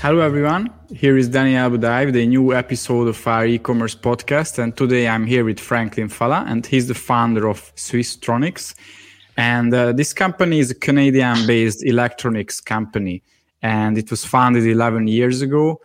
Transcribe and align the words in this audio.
Hello, 0.00 0.20
everyone. 0.20 0.70
Here 0.94 1.18
is 1.18 1.28
Daniel 1.28 1.70
Budai 1.70 2.06
with 2.06 2.14
a 2.14 2.24
new 2.24 2.54
episode 2.54 3.08
of 3.08 3.26
our 3.26 3.44
e-commerce 3.44 3.96
podcast. 3.96 4.60
And 4.60 4.76
today 4.76 5.08
I'm 5.08 5.26
here 5.26 5.44
with 5.44 5.58
Franklin 5.58 6.08
Fala, 6.08 6.44
and 6.46 6.64
he's 6.64 6.86
the 6.86 6.94
founder 6.94 7.48
of 7.48 7.74
Swiftronics. 7.74 8.76
And 9.36 9.74
uh, 9.74 9.90
this 9.90 10.12
company 10.12 10.60
is 10.60 10.70
a 10.70 10.76
Canadian-based 10.76 11.84
electronics 11.84 12.60
company, 12.60 13.24
and 13.60 13.98
it 13.98 14.08
was 14.08 14.24
founded 14.24 14.64
11 14.68 15.08
years 15.08 15.42
ago. 15.42 15.80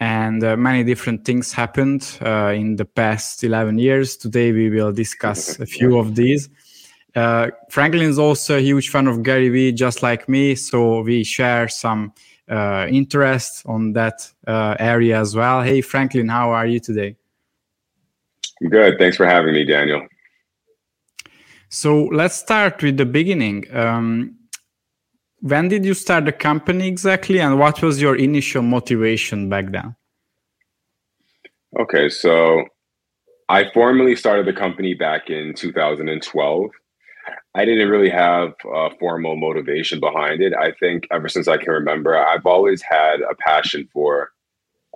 And 0.00 0.42
uh, 0.42 0.56
many 0.56 0.82
different 0.82 1.26
things 1.26 1.52
happened 1.52 2.18
uh, 2.24 2.54
in 2.56 2.76
the 2.76 2.86
past 2.86 3.44
11 3.44 3.76
years. 3.76 4.16
Today 4.16 4.50
we 4.50 4.70
will 4.70 4.92
discuss 4.92 5.60
a 5.60 5.66
few 5.66 5.98
of 5.98 6.14
these. 6.14 6.48
Uh, 7.14 7.50
Franklin 7.68 8.08
is 8.08 8.18
also 8.18 8.56
a 8.56 8.62
huge 8.62 8.88
fan 8.88 9.08
of 9.08 9.22
Gary 9.22 9.50
Vee, 9.50 9.72
just 9.72 10.02
like 10.02 10.26
me. 10.26 10.54
So 10.54 11.02
we 11.02 11.22
share 11.22 11.68
some 11.68 12.14
uh, 12.48 12.86
interest 12.90 13.64
on 13.66 13.92
that 13.92 14.30
uh, 14.46 14.76
area 14.78 15.20
as 15.20 15.34
well. 15.34 15.62
Hey, 15.62 15.80
Franklin, 15.80 16.28
how 16.28 16.50
are 16.50 16.66
you 16.66 16.80
today? 16.80 17.16
Good. 18.68 18.98
Thanks 18.98 19.16
for 19.16 19.26
having 19.26 19.54
me, 19.54 19.64
Daniel. 19.64 20.06
So 21.68 22.04
let's 22.04 22.36
start 22.36 22.82
with 22.82 22.96
the 22.96 23.06
beginning. 23.06 23.64
Um, 23.74 24.36
when 25.40 25.68
did 25.68 25.84
you 25.84 25.94
start 25.94 26.24
the 26.24 26.32
company 26.32 26.88
exactly, 26.88 27.40
and 27.40 27.58
what 27.58 27.80
was 27.82 28.00
your 28.00 28.16
initial 28.16 28.62
motivation 28.62 29.48
back 29.48 29.70
then? 29.70 29.94
Okay, 31.78 32.08
so 32.08 32.64
I 33.48 33.70
formally 33.72 34.16
started 34.16 34.46
the 34.46 34.52
company 34.52 34.94
back 34.94 35.30
in 35.30 35.54
2012. 35.54 36.70
I 37.58 37.64
didn't 37.64 37.88
really 37.88 38.10
have 38.10 38.54
a 38.72 38.90
formal 39.00 39.34
motivation 39.34 39.98
behind 39.98 40.40
it. 40.40 40.54
I 40.54 40.70
think 40.78 41.08
ever 41.10 41.28
since 41.28 41.48
I 41.48 41.56
can 41.56 41.72
remember, 41.72 42.16
I've 42.16 42.46
always 42.46 42.80
had 42.82 43.20
a 43.20 43.34
passion 43.34 43.88
for 43.92 44.30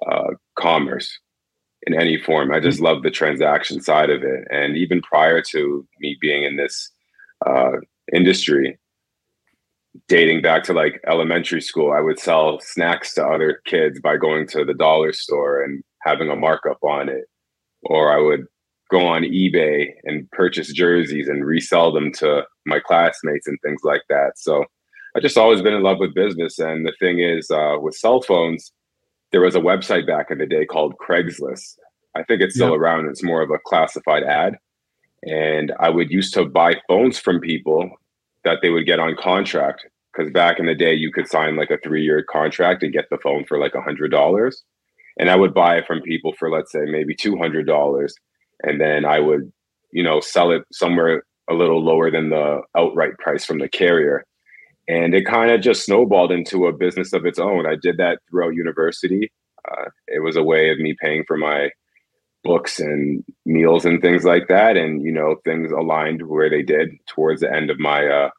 uh, 0.08 0.34
commerce 0.54 1.18
in 1.88 2.00
any 2.00 2.18
form. 2.18 2.52
I 2.52 2.60
just 2.60 2.76
mm-hmm. 2.76 2.86
love 2.86 3.02
the 3.02 3.10
transaction 3.10 3.80
side 3.80 4.10
of 4.10 4.22
it. 4.22 4.46
And 4.52 4.76
even 4.76 5.02
prior 5.02 5.42
to 5.50 5.84
me 5.98 6.16
being 6.20 6.44
in 6.44 6.56
this 6.56 6.88
uh, 7.44 7.72
industry, 8.14 8.78
dating 10.06 10.42
back 10.42 10.62
to 10.64 10.72
like 10.72 11.02
elementary 11.08 11.60
school, 11.60 11.90
I 11.90 12.00
would 12.00 12.20
sell 12.20 12.60
snacks 12.60 13.12
to 13.14 13.26
other 13.26 13.60
kids 13.64 14.00
by 14.00 14.16
going 14.16 14.46
to 14.48 14.64
the 14.64 14.74
dollar 14.74 15.12
store 15.12 15.64
and 15.64 15.82
having 16.02 16.30
a 16.30 16.36
markup 16.36 16.78
on 16.84 17.08
it. 17.08 17.24
Or 17.82 18.16
I 18.16 18.20
would 18.20 18.46
go 18.92 19.06
on 19.06 19.22
eBay 19.22 19.88
and 20.04 20.30
purchase 20.32 20.70
jerseys 20.72 21.26
and 21.26 21.46
resell 21.46 21.92
them 21.92 22.12
to 22.12 22.42
my 22.66 22.78
classmates 22.78 23.48
and 23.48 23.58
things 23.64 23.80
like 23.82 24.02
that. 24.10 24.32
So 24.36 24.64
I 25.16 25.20
just 25.20 25.38
always 25.38 25.62
been 25.62 25.72
in 25.72 25.82
love 25.82 25.98
with 25.98 26.14
business. 26.14 26.58
And 26.58 26.86
the 26.86 26.92
thing 27.00 27.18
is, 27.18 27.50
uh, 27.50 27.76
with 27.80 27.96
cell 27.96 28.20
phones, 28.20 28.70
there 29.32 29.40
was 29.40 29.56
a 29.56 29.60
website 29.60 30.06
back 30.06 30.30
in 30.30 30.38
the 30.38 30.46
day 30.46 30.66
called 30.66 30.94
Craigslist. 30.98 31.78
I 32.14 32.22
think 32.22 32.42
it's 32.42 32.54
still 32.54 32.74
around. 32.74 33.08
It's 33.08 33.22
more 33.22 33.40
of 33.40 33.50
a 33.50 33.58
classified 33.64 34.24
ad. 34.24 34.58
And 35.22 35.72
I 35.80 35.88
would 35.88 36.10
used 36.10 36.34
to 36.34 36.44
buy 36.44 36.76
phones 36.86 37.18
from 37.18 37.40
people 37.40 37.90
that 38.44 38.58
they 38.60 38.68
would 38.68 38.84
get 38.84 38.98
on 38.98 39.16
contract. 39.16 39.86
Because 40.12 40.30
back 40.30 40.58
in 40.58 40.66
the 40.66 40.74
day, 40.74 40.92
you 40.92 41.10
could 41.10 41.26
sign 41.26 41.56
like 41.56 41.70
a 41.70 41.78
three 41.78 42.04
year 42.04 42.22
contract 42.22 42.82
and 42.82 42.92
get 42.92 43.06
the 43.10 43.16
phone 43.22 43.46
for 43.46 43.58
like 43.58 43.74
a 43.74 43.80
$100. 43.80 44.52
And 45.18 45.30
I 45.30 45.36
would 45.36 45.54
buy 45.54 45.78
it 45.78 45.86
from 45.86 46.02
people 46.02 46.34
for, 46.38 46.50
let's 46.50 46.72
say, 46.72 46.80
maybe 46.84 47.14
$200 47.14 48.10
and 48.62 48.80
then 48.80 49.04
I 49.04 49.20
would, 49.20 49.52
you 49.92 50.02
know, 50.02 50.20
sell 50.20 50.50
it 50.50 50.62
somewhere 50.72 51.24
a 51.50 51.54
little 51.54 51.82
lower 51.82 52.10
than 52.10 52.30
the 52.30 52.62
outright 52.76 53.18
price 53.18 53.44
from 53.44 53.58
the 53.58 53.68
carrier. 53.68 54.24
And 54.88 55.14
it 55.14 55.26
kind 55.26 55.50
of 55.50 55.60
just 55.60 55.84
snowballed 55.84 56.32
into 56.32 56.66
a 56.66 56.72
business 56.72 57.12
of 57.12 57.24
its 57.24 57.38
own. 57.38 57.66
I 57.66 57.76
did 57.80 57.98
that 57.98 58.18
throughout 58.28 58.54
university. 58.54 59.30
Uh, 59.70 59.86
it 60.08 60.22
was 60.22 60.36
a 60.36 60.42
way 60.42 60.70
of 60.70 60.78
me 60.78 60.96
paying 61.00 61.24
for 61.26 61.36
my 61.36 61.70
books 62.42 62.80
and 62.80 63.24
meals 63.46 63.84
and 63.84 64.02
things 64.02 64.24
like 64.24 64.48
that. 64.48 64.76
And, 64.76 65.02
you 65.02 65.12
know, 65.12 65.36
things 65.44 65.70
aligned 65.70 66.26
where 66.26 66.50
they 66.50 66.62
did 66.62 66.90
towards 67.06 67.40
the 67.40 67.52
end 67.52 67.70
of 67.70 67.78
my 67.78 68.06
uh, 68.06 68.30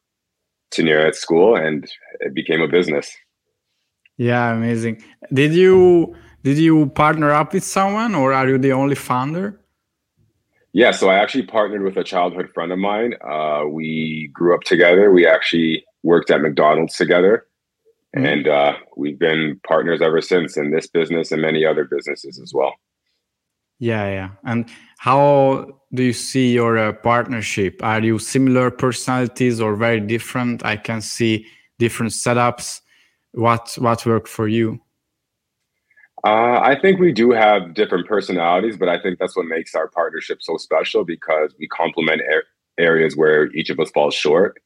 tenure 0.72 1.06
at 1.06 1.16
school 1.16 1.56
and 1.56 1.90
it 2.20 2.34
became 2.34 2.62
a 2.62 2.68
business. 2.68 3.16
Yeah, 4.18 4.54
amazing. 4.54 5.02
Did 5.34 5.54
you 5.54 6.16
did 6.44 6.58
you 6.58 6.88
partner 6.88 7.32
up 7.32 7.54
with 7.54 7.64
someone 7.64 8.16
or 8.16 8.34
are 8.34 8.48
you 8.48 8.58
the 8.58 8.74
only 8.74 8.96
founder? 8.96 9.60
Yeah, 10.74 10.90
so 10.90 11.10
I 11.10 11.16
actually 11.16 11.44
partnered 11.44 11.84
with 11.84 11.98
a 11.98 12.04
childhood 12.04 12.50
friend 12.54 12.72
of 12.72 12.80
mine. 12.80 13.14
Uh, 13.24 13.66
we 13.70 14.32
grew 14.34 14.56
up 14.56 14.64
together. 14.64 15.12
We 15.12 15.28
actually 15.28 15.86
worked 16.02 16.32
at 16.32 16.42
McDonald's 16.42 16.96
together, 16.96 17.46
mm-hmm. 18.16 18.26
and 18.26 18.48
uh, 18.48 18.74
we've 18.98 19.20
been 19.20 19.62
partners 19.68 20.02
ever 20.02 20.20
since 20.20 20.58
in 20.58 20.72
this 20.72 20.88
business 20.88 21.32
and 21.32 21.42
many 21.42 21.64
other 21.64 21.86
businesses 21.86 22.40
as 22.42 22.54
well. 22.56 22.74
Yeah, 23.78 24.08
yeah. 24.10 24.30
And 24.46 24.68
how 24.98 25.68
do 25.94 26.04
you 26.04 26.14
see 26.14 26.54
your 26.54 26.78
uh, 26.78 26.94
partnership? 26.94 27.84
Are 27.84 28.02
you 28.02 28.18
similar 28.18 28.72
personalities 28.72 29.62
or 29.62 29.76
very 29.76 30.00
different? 30.00 30.66
I 30.66 30.78
can 30.78 31.02
see 31.02 31.46
different 31.78 32.14
setups. 32.14 32.82
What 33.34 33.76
what 33.78 34.06
worked 34.06 34.28
for 34.28 34.48
you? 34.48 34.80
Uh, 36.26 36.60
I 36.62 36.78
think 36.80 37.00
we 37.00 37.12
do 37.12 37.32
have 37.32 37.74
different 37.74 38.08
personalities, 38.08 38.78
but 38.78 38.88
I 38.88 39.00
think 39.00 39.20
that's 39.20 39.36
what 39.36 39.46
makes 39.46 39.76
our 39.76 39.90
partnership 39.90 40.42
so 40.42 40.56
special 40.58 41.04
because 41.04 41.54
we 41.60 41.68
complement 41.68 42.22
er- 42.22 42.46
areas 42.80 43.18
where 43.18 43.52
each 43.54 43.70
of 43.70 43.80
us 43.80 43.92
falls 43.92 44.16
short. 44.16 44.58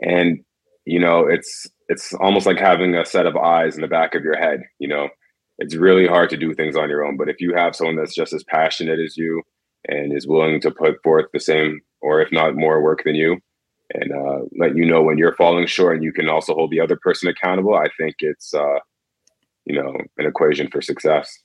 And 0.00 0.40
you 0.86 1.00
know, 1.00 1.26
it's 1.26 1.68
it's 1.88 2.14
almost 2.14 2.46
like 2.46 2.58
having 2.58 2.94
a 2.96 3.04
set 3.06 3.26
of 3.26 3.36
eyes 3.36 3.76
in 3.76 3.82
the 3.82 3.88
back 3.88 4.14
of 4.14 4.24
your 4.24 4.36
head. 4.38 4.62
You 4.78 4.88
know, 4.88 5.08
it's 5.58 5.74
really 5.76 6.06
hard 6.06 6.30
to 6.30 6.36
do 6.38 6.54
things 6.54 6.76
on 6.76 6.90
your 6.90 7.04
own, 7.04 7.16
but 7.16 7.28
if 7.28 7.40
you 7.40 7.54
have 7.54 7.76
someone 7.76 7.96
that's 7.96 8.14
just 8.14 8.32
as 8.32 8.44
passionate 8.44 9.00
as 9.00 9.16
you 9.16 9.42
and 9.88 10.16
is 10.16 10.26
willing 10.26 10.60
to 10.62 10.70
put 10.70 11.02
forth 11.02 11.26
the 11.32 11.40
same 11.40 11.80
or 12.02 12.20
if 12.22 12.32
not 12.32 12.56
more 12.56 12.82
work 12.82 13.02
than 13.04 13.14
you 13.14 13.38
and 13.94 14.12
uh, 14.12 14.40
let 14.58 14.76
you 14.76 14.84
know 14.86 15.02
when 15.02 15.18
you're 15.18 15.34
falling 15.36 15.66
short 15.66 15.96
and 15.96 16.04
you 16.04 16.12
can 16.12 16.28
also 16.28 16.54
hold 16.54 16.70
the 16.70 16.80
other 16.80 16.96
person 16.96 17.28
accountable 17.28 17.74
i 17.74 17.86
think 17.98 18.16
it's 18.20 18.54
uh, 18.54 18.78
you 19.64 19.74
know 19.74 19.94
an 20.18 20.26
equation 20.26 20.68
for 20.68 20.80
success. 20.82 21.38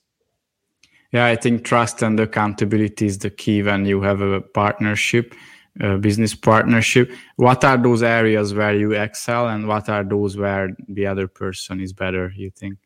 Yeah 1.12 1.26
i 1.26 1.36
think 1.36 1.64
trust 1.64 2.02
and 2.02 2.20
accountability 2.20 3.06
is 3.06 3.18
the 3.18 3.30
key 3.30 3.62
when 3.62 3.84
you 3.84 4.00
have 4.02 4.20
a 4.20 4.40
partnership 4.40 5.34
a 5.78 5.96
business 5.98 6.34
partnership. 6.34 7.12
What 7.36 7.64
are 7.64 7.78
those 7.78 8.02
areas 8.02 8.54
where 8.54 8.74
you 8.74 8.92
excel 8.92 9.48
and 9.48 9.68
what 9.68 9.88
are 9.88 10.02
those 10.02 10.36
where 10.36 10.70
the 10.88 11.06
other 11.06 11.28
person 11.28 11.80
is 11.80 11.92
better 11.92 12.32
you 12.34 12.50
think? 12.50 12.78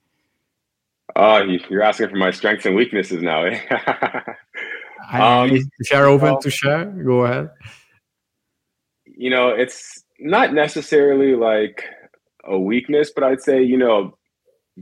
Oh 1.17 1.39
you're 1.71 1.83
asking 1.83 2.11
for 2.11 2.17
my 2.17 2.31
strengths 2.31 2.67
and 2.67 2.75
weaknesses 2.75 3.23
now 3.23 3.45
eh? 3.45 3.61
um, 5.13 5.51
if 5.53 5.91
you're 5.91 6.07
open 6.07 6.33
well, 6.33 6.41
to 6.41 6.51
share 6.51 6.87
go 6.87 7.25
ahead. 7.25 7.51
You 9.07 9.31
know 9.31 9.49
it's 9.49 10.03
not 10.19 10.55
necessarily 10.55 11.35
like 11.35 11.85
a 12.45 12.59
weakness 12.59 13.11
but 13.15 13.25
i'd 13.25 13.43
say 13.43 13.63
you 13.63 13.77
know 13.77 14.17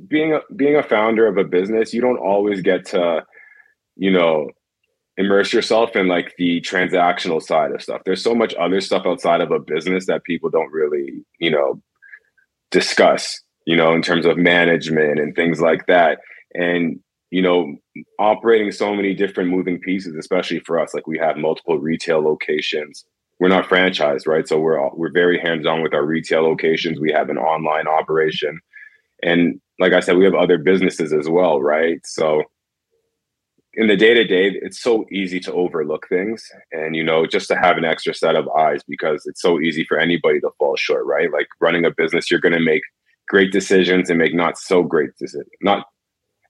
being 0.09 0.35
a, 0.35 0.41
being 0.55 0.77
a 0.77 0.83
founder 0.83 1.27
of 1.27 1.37
a 1.37 1.45
business, 1.45 1.93
you 1.93 2.01
don't 2.01 2.19
always 2.19 2.61
get 2.61 2.87
to, 2.87 3.25
you 3.97 4.11
know, 4.11 4.49
immerse 5.19 5.53
yourself 5.53 5.95
in 5.95 6.09
like 6.09 6.35
the 6.39 6.61
transactional 6.63 7.43
side 7.43 7.73
of 7.73 7.83
stuff. 7.83 8.01
There's 8.05 8.23
so 8.23 8.35
much 8.35 8.55
other 8.55 8.81
stuff 8.81 9.05
outside 9.07 9.41
of 9.41 9.51
a 9.51 9.59
business 9.59 10.07
that 10.07 10.25
people 10.25 10.49
don't 10.49 10.73
really, 10.73 11.25
you 11.39 11.51
know, 11.51 11.83
discuss, 12.71 13.43
you 13.67 13.77
know, 13.77 13.93
in 13.93 14.03
terms 14.03 14.25
of 14.25 14.39
management 14.39 15.19
and 15.19 15.37
things 15.37 15.61
like 15.61 15.87
that. 15.87 16.19
And, 16.55 16.99
you 17.31 17.43
know, 17.43 17.77
operating 18.19 18.73
so 18.73 18.95
many 18.95 19.15
different 19.15 19.51
moving 19.51 19.79
pieces, 19.81 20.15
especially 20.17 20.61
for 20.61 20.81
us, 20.81 20.95
like 20.95 21.07
we 21.07 21.19
have 21.19 21.37
multiple 21.37 21.79
retail 21.79 22.23
locations. 22.23 23.05
We're 23.39 23.49
not 23.49 23.69
franchised, 23.69 24.27
right? 24.27 24.47
So 24.49 24.59
we're 24.59 24.81
all, 24.81 24.93
we're 24.95 25.13
very 25.13 25.39
hands 25.39 25.67
on 25.67 25.83
with 25.83 25.95
our 25.95 26.05
retail 26.05 26.43
locations. 26.43 27.01
We 27.01 27.13
have 27.13 27.29
an 27.29 27.39
online 27.39 27.89
operation, 27.89 28.61
and 29.23 29.61
like 29.79 29.93
I 29.93 30.01
said, 30.01 30.17
we 30.17 30.25
have 30.25 30.35
other 30.35 30.59
businesses 30.59 31.13
as 31.13 31.29
well, 31.29 31.61
right? 31.61 32.01
So 32.05 32.43
in 33.75 33.87
the 33.87 33.97
day 33.97 34.15
to 34.15 34.25
day, 34.25 34.59
it's 34.61 34.81
so 34.81 35.07
easy 35.11 35.41
to 35.41 35.53
overlook 35.53 36.07
things 36.09 36.45
and, 36.73 36.95
you 36.95 37.03
know, 37.03 37.27
just 37.27 37.49
to 37.49 37.57
have 37.57 37.79
an 37.79 37.85
extra 37.85 38.15
set 38.15 38.37
of 38.37 38.49
eyes 38.49 38.83
because 38.87 39.25
it's 39.27 39.41
so 39.41 39.61
easy 39.61 39.85
for 39.85 39.99
anybody 39.99 40.41
to 40.41 40.51
fall 40.59 40.77
short, 40.77 41.07
right? 41.07 41.33
Like 41.33 41.49
running 41.61 41.85
a 41.85 41.91
business, 41.91 42.31
you're 42.31 42.41
going 42.41 42.53
to 42.53 42.61
make 42.61 42.83
great 43.29 43.51
decisions 43.51 44.11
and 44.11 44.19
make 44.19 44.35
not 44.35 44.59
so 44.59 44.83
great 44.83 45.17
decisions, 45.19 45.49
not, 45.63 45.87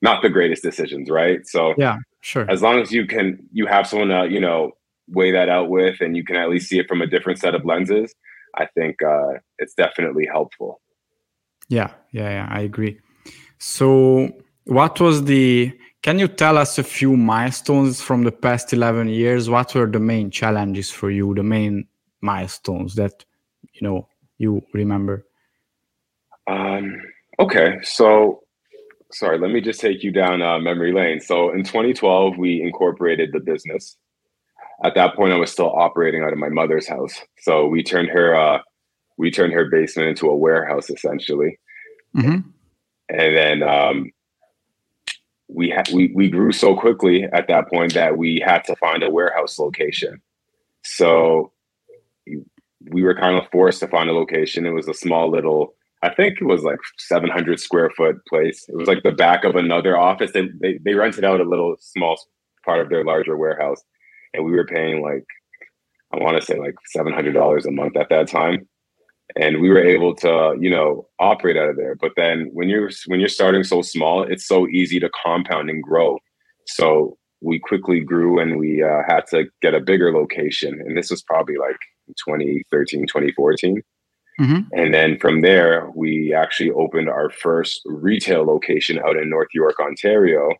not 0.02 0.20
the 0.22 0.28
greatest 0.28 0.62
decisions, 0.62 1.08
right? 1.08 1.46
So 1.46 1.74
yeah, 1.78 1.98
sure. 2.22 2.50
As 2.50 2.60
long 2.60 2.80
as 2.80 2.90
you 2.90 3.06
can, 3.06 3.38
you 3.52 3.66
have 3.66 3.86
someone 3.86 4.08
to, 4.08 4.28
you 4.28 4.40
know, 4.40 4.72
weigh 5.08 5.30
that 5.30 5.48
out 5.48 5.70
with, 5.70 6.00
and 6.00 6.16
you 6.16 6.24
can 6.24 6.36
at 6.36 6.50
least 6.50 6.68
see 6.68 6.80
it 6.80 6.88
from 6.88 7.02
a 7.02 7.06
different 7.06 7.38
set 7.38 7.54
of 7.54 7.64
lenses. 7.64 8.12
I 8.56 8.66
think 8.66 9.00
uh, 9.02 9.38
it's 9.58 9.74
definitely 9.74 10.26
helpful. 10.26 10.81
Yeah, 11.68 11.92
yeah, 12.12 12.30
yeah, 12.30 12.48
I 12.50 12.60
agree. 12.60 12.98
So, 13.58 14.30
what 14.64 15.00
was 15.00 15.24
the? 15.24 15.72
Can 16.02 16.18
you 16.18 16.26
tell 16.26 16.58
us 16.58 16.78
a 16.78 16.82
few 16.82 17.16
milestones 17.16 18.00
from 18.00 18.24
the 18.24 18.32
past 18.32 18.72
11 18.72 19.08
years? 19.08 19.48
What 19.48 19.72
were 19.74 19.86
the 19.86 20.00
main 20.00 20.30
challenges 20.30 20.90
for 20.90 21.10
you, 21.10 21.32
the 21.34 21.44
main 21.44 21.86
milestones 22.20 22.96
that 22.96 23.24
you 23.72 23.86
know 23.86 24.08
you 24.38 24.62
remember? 24.74 25.26
Um, 26.48 27.00
okay, 27.38 27.78
so 27.82 28.42
sorry, 29.12 29.38
let 29.38 29.50
me 29.50 29.60
just 29.60 29.80
take 29.80 30.02
you 30.02 30.10
down 30.10 30.42
uh, 30.42 30.58
memory 30.58 30.92
lane. 30.92 31.20
So 31.20 31.52
in 31.52 31.64
2012, 31.64 32.36
we 32.36 32.62
incorporated 32.62 33.30
the 33.32 33.40
business. 33.40 33.96
At 34.84 34.94
that 34.96 35.14
point, 35.14 35.32
I 35.32 35.36
was 35.36 35.52
still 35.52 35.70
operating 35.70 36.24
out 36.24 36.32
of 36.32 36.38
my 36.38 36.48
mother's 36.48 36.88
house. 36.88 37.20
So 37.38 37.66
we 37.66 37.82
turned 37.82 38.08
her 38.08 38.34
uh, 38.34 38.58
we 39.18 39.30
turned 39.30 39.52
her 39.52 39.68
basement 39.70 40.08
into 40.08 40.28
a 40.28 40.36
warehouse 40.36 40.90
essentially. 40.90 41.58
Mm-hmm. 42.16 42.48
And 43.08 43.36
then 43.36 43.62
um, 43.62 44.10
we 45.48 45.70
had 45.70 45.88
we 45.92 46.12
we 46.14 46.30
grew 46.30 46.52
so 46.52 46.76
quickly 46.76 47.24
at 47.24 47.48
that 47.48 47.68
point 47.68 47.94
that 47.94 48.16
we 48.16 48.42
had 48.44 48.64
to 48.64 48.76
find 48.76 49.02
a 49.02 49.10
warehouse 49.10 49.58
location. 49.58 50.20
So 50.84 51.52
we 52.90 53.02
were 53.02 53.14
kind 53.14 53.36
of 53.36 53.48
forced 53.50 53.80
to 53.80 53.88
find 53.88 54.10
a 54.10 54.14
location. 54.14 54.66
It 54.66 54.70
was 54.70 54.88
a 54.88 54.94
small 54.94 55.30
little 55.30 55.74
I 56.02 56.12
think 56.12 56.40
it 56.40 56.44
was 56.44 56.62
like 56.64 56.80
700 56.98 57.60
square 57.60 57.90
foot 57.90 58.24
place. 58.26 58.66
It 58.68 58.76
was 58.76 58.88
like 58.88 59.04
the 59.04 59.12
back 59.12 59.44
of 59.44 59.54
another 59.54 59.96
office. 59.96 60.32
They, 60.32 60.48
they, 60.60 60.78
they 60.84 60.94
rented 60.94 61.24
out 61.24 61.40
a 61.40 61.48
little 61.48 61.76
small 61.78 62.20
part 62.64 62.80
of 62.80 62.88
their 62.88 63.04
larger 63.04 63.36
warehouse. 63.36 63.80
And 64.34 64.44
we 64.44 64.52
were 64.52 64.66
paying 64.66 65.00
like, 65.00 65.24
I 66.12 66.22
want 66.22 66.40
to 66.40 66.44
say 66.44 66.58
like 66.58 66.74
$700 66.96 67.66
a 67.66 67.70
month 67.70 67.96
at 67.96 68.08
that 68.08 68.28
time. 68.28 68.68
And 69.36 69.60
we 69.60 69.70
were 69.70 69.82
able 69.82 70.14
to, 70.16 70.56
you 70.60 70.70
know, 70.70 71.08
operate 71.18 71.56
out 71.56 71.68
of 71.68 71.76
there. 71.76 71.94
But 71.94 72.12
then 72.16 72.50
when 72.52 72.68
you're, 72.68 72.90
when 73.06 73.20
you're 73.20 73.28
starting 73.28 73.64
so 73.64 73.82
small, 73.82 74.22
it's 74.22 74.46
so 74.46 74.68
easy 74.68 75.00
to 75.00 75.10
compound 75.24 75.70
and 75.70 75.82
grow. 75.82 76.18
So 76.66 77.16
we 77.40 77.58
quickly 77.58 78.00
grew 78.00 78.38
and 78.38 78.58
we 78.58 78.82
uh, 78.82 79.02
had 79.08 79.26
to 79.30 79.46
get 79.62 79.74
a 79.74 79.80
bigger 79.80 80.12
location. 80.12 80.80
And 80.80 80.96
this 80.96 81.10
was 81.10 81.22
probably 81.22 81.56
like 81.56 81.78
2013, 82.26 83.06
2014 83.06 83.82
Mm-hmm. 84.40 84.60
And 84.72 84.94
then 84.94 85.18
from 85.18 85.42
there, 85.42 85.90
we 85.94 86.34
actually 86.34 86.70
opened 86.70 87.08
our 87.08 87.30
first 87.30 87.82
retail 87.84 88.44
location 88.44 88.98
out 88.98 89.16
in 89.16 89.28
North 89.28 89.48
York, 89.54 89.78
Ontario. 89.78 90.50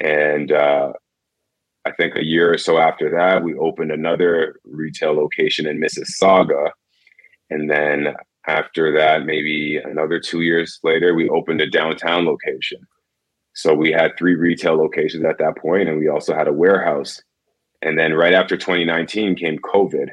And 0.00 0.50
uh, 0.50 0.92
I 1.86 1.92
think 1.92 2.16
a 2.16 2.24
year 2.24 2.52
or 2.52 2.58
so 2.58 2.78
after 2.78 3.10
that, 3.10 3.44
we 3.44 3.54
opened 3.54 3.92
another 3.92 4.56
retail 4.64 5.14
location 5.14 5.66
in 5.66 5.80
Mississauga. 5.80 6.70
And 7.50 7.70
then 7.70 8.14
after 8.46 8.92
that, 8.96 9.26
maybe 9.26 9.78
another 9.82 10.18
two 10.20 10.40
years 10.40 10.78
later, 10.82 11.14
we 11.14 11.28
opened 11.28 11.60
a 11.60 11.68
downtown 11.68 12.24
location. 12.24 12.80
So 13.54 13.74
we 13.74 13.90
had 13.90 14.16
three 14.16 14.34
retail 14.34 14.76
locations 14.76 15.24
at 15.24 15.38
that 15.38 15.56
point, 15.58 15.88
and 15.88 15.98
we 15.98 16.08
also 16.08 16.34
had 16.34 16.48
a 16.48 16.52
warehouse. 16.52 17.20
And 17.82 17.98
then 17.98 18.14
right 18.14 18.34
after 18.34 18.56
2019 18.56 19.36
came 19.36 19.58
COVID. 19.58 20.08